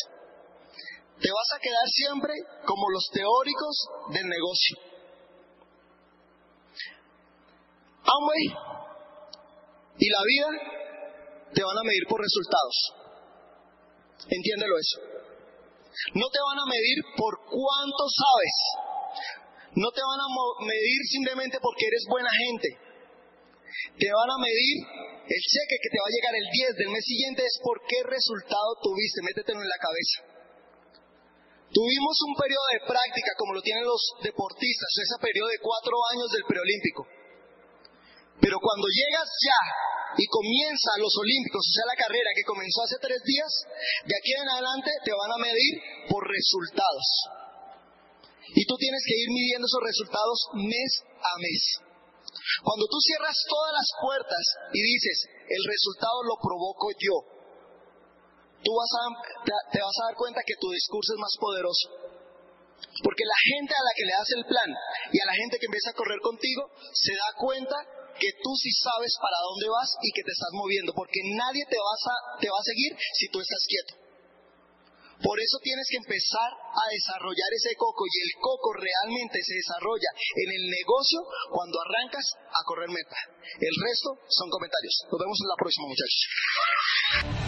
Te 1.21 1.29
vas 1.29 1.51
a 1.53 1.61
quedar 1.61 1.87
siempre 1.89 2.33
como 2.65 2.89
los 2.89 3.05
teóricos 3.13 3.75
del 4.17 4.27
negocio. 4.29 4.77
Amway 8.01 8.45
y 10.01 10.09
la 10.09 10.23
vida 10.25 10.80
te 11.55 11.63
van 11.63 11.79
a 11.79 11.85
medir 11.85 12.05
por 12.09 12.21
resultados. 12.21 12.77
Entiéndelo 14.29 14.75
eso. 14.79 14.99
No 16.15 16.27
te 16.31 16.39
van 16.39 16.59
a 16.59 16.67
medir 16.71 16.99
por 17.17 17.35
cuánto 17.51 18.05
sabes. 18.07 18.57
No 19.75 19.91
te 19.91 20.03
van 20.03 20.21
a 20.21 20.29
medir 20.67 21.01
simplemente 21.11 21.59
porque 21.61 21.87
eres 21.87 22.05
buena 22.09 22.31
gente. 22.31 22.69
Te 23.99 24.09
van 24.11 24.31
a 24.31 24.39
medir 24.39 24.77
el 25.31 25.43
cheque 25.47 25.77
que 25.79 25.91
te 25.91 25.99
va 25.99 26.09
a 26.11 26.15
llegar 26.15 26.35
el 26.35 26.47
10 26.51 26.75
del 26.75 26.91
mes 26.91 27.05
siguiente 27.07 27.43
es 27.47 27.57
por 27.63 27.79
qué 27.87 28.03
resultado 28.03 28.79
tuviste. 28.83 29.23
Métetelo 29.23 29.63
en 29.63 29.71
la 29.71 29.83
cabeza. 29.83 30.31
Tuvimos 31.71 32.17
un 32.27 32.35
periodo 32.35 32.67
de 32.75 32.83
práctica 32.83 33.31
como 33.39 33.55
lo 33.55 33.63
tienen 33.63 33.87
los 33.87 34.03
deportistas, 34.27 34.91
ese 34.91 35.23
periodo 35.23 35.55
de 35.55 35.63
cuatro 35.63 35.95
años 36.11 36.29
del 36.35 36.43
preolímpico. 36.51 37.07
Pero 38.43 38.59
cuando 38.59 38.87
llegas 38.91 39.29
ya 39.39 39.61
y 40.17 40.27
comienza 40.27 40.91
los 40.99 41.15
Olímpicos, 41.17 41.63
o 41.63 41.75
sea, 41.75 41.87
la 41.87 42.01
carrera 42.01 42.31
que 42.35 42.49
comenzó 42.49 42.83
hace 42.83 42.99
tres 42.99 43.23
días, 43.23 43.53
de 44.07 44.15
aquí 44.17 44.33
en 44.35 44.49
adelante 44.49 44.91
te 45.05 45.13
van 45.15 45.31
a 45.31 45.43
medir 45.43 45.75
por 46.09 46.27
resultados. 46.27 47.07
Y 48.55 48.67
tú 48.67 48.75
tienes 48.77 49.03
que 49.07 49.15
ir 49.15 49.29
midiendo 49.31 49.67
esos 49.67 49.83
resultados 49.87 50.39
mes 50.55 50.91
a 51.23 51.33
mes. 51.39 51.63
Cuando 52.63 52.87
tú 52.91 52.99
cierras 52.99 53.37
todas 53.47 53.73
las 53.73 53.89
puertas 54.03 54.45
y 54.75 54.81
dices, 54.83 55.17
el 55.47 55.63
resultado 55.63 56.19
lo 56.27 56.37
provoco 56.43 56.91
yo, 56.99 57.17
tú 58.63 58.71
vas 58.75 58.93
a, 58.99 59.03
te 59.71 59.79
vas 59.79 59.97
a 60.03 60.07
dar 60.11 60.17
cuenta 60.17 60.43
que 60.43 60.59
tu 60.59 60.71
discurso 60.71 61.15
es 61.15 61.21
más 61.21 61.35
poderoso. 61.39 61.87
Porque 63.05 63.25
la 63.25 63.41
gente 63.55 63.75
a 63.75 63.85
la 63.85 63.93
que 63.95 64.05
le 64.05 64.13
das 64.13 64.31
el 64.37 64.45
plan 64.47 64.71
y 65.13 65.21
a 65.21 65.27
la 65.27 65.35
gente 65.35 65.59
que 65.59 65.67
empieza 65.67 65.91
a 65.91 65.99
correr 65.99 66.21
contigo 66.21 66.71
se 66.93 67.13
da 67.15 67.39
cuenta 67.39 67.77
que 68.21 68.37
tú 68.45 68.53
sí 68.61 68.71
sabes 68.71 69.17
para 69.17 69.41
dónde 69.49 69.67
vas 69.73 69.91
y 70.05 70.13
que 70.13 70.23
te 70.23 70.33
estás 70.37 70.53
moviendo, 70.53 70.93
porque 70.93 71.21
nadie 71.35 71.65
te, 71.65 71.81
vas 71.81 72.03
a, 72.07 72.17
te 72.39 72.49
va 72.53 72.61
a 72.61 72.69
seguir 72.69 72.93
si 73.17 73.27
tú 73.33 73.41
estás 73.41 73.65
quieto. 73.67 74.01
Por 75.21 75.37
eso 75.37 75.59
tienes 75.61 75.87
que 75.91 76.01
empezar 76.01 76.49
a 76.49 76.85
desarrollar 76.89 77.51
ese 77.53 77.77
coco 77.77 78.05
y 78.09 78.17
el 78.25 78.33
coco 78.41 78.73
realmente 78.73 79.37
se 79.45 79.53
desarrolla 79.53 80.11
en 80.17 80.49
el 80.49 80.65
negocio 80.71 81.21
cuando 81.53 81.77
arrancas 81.81 82.25
a 82.49 82.65
correr 82.65 82.89
meta. 82.89 83.17
El 83.61 83.75
resto 83.85 84.17
son 84.29 84.49
comentarios. 84.49 85.05
Nos 85.13 85.21
vemos 85.21 85.39
en 85.41 85.49
la 85.49 85.57
próxima, 85.61 85.89
muchachos. 85.93 87.40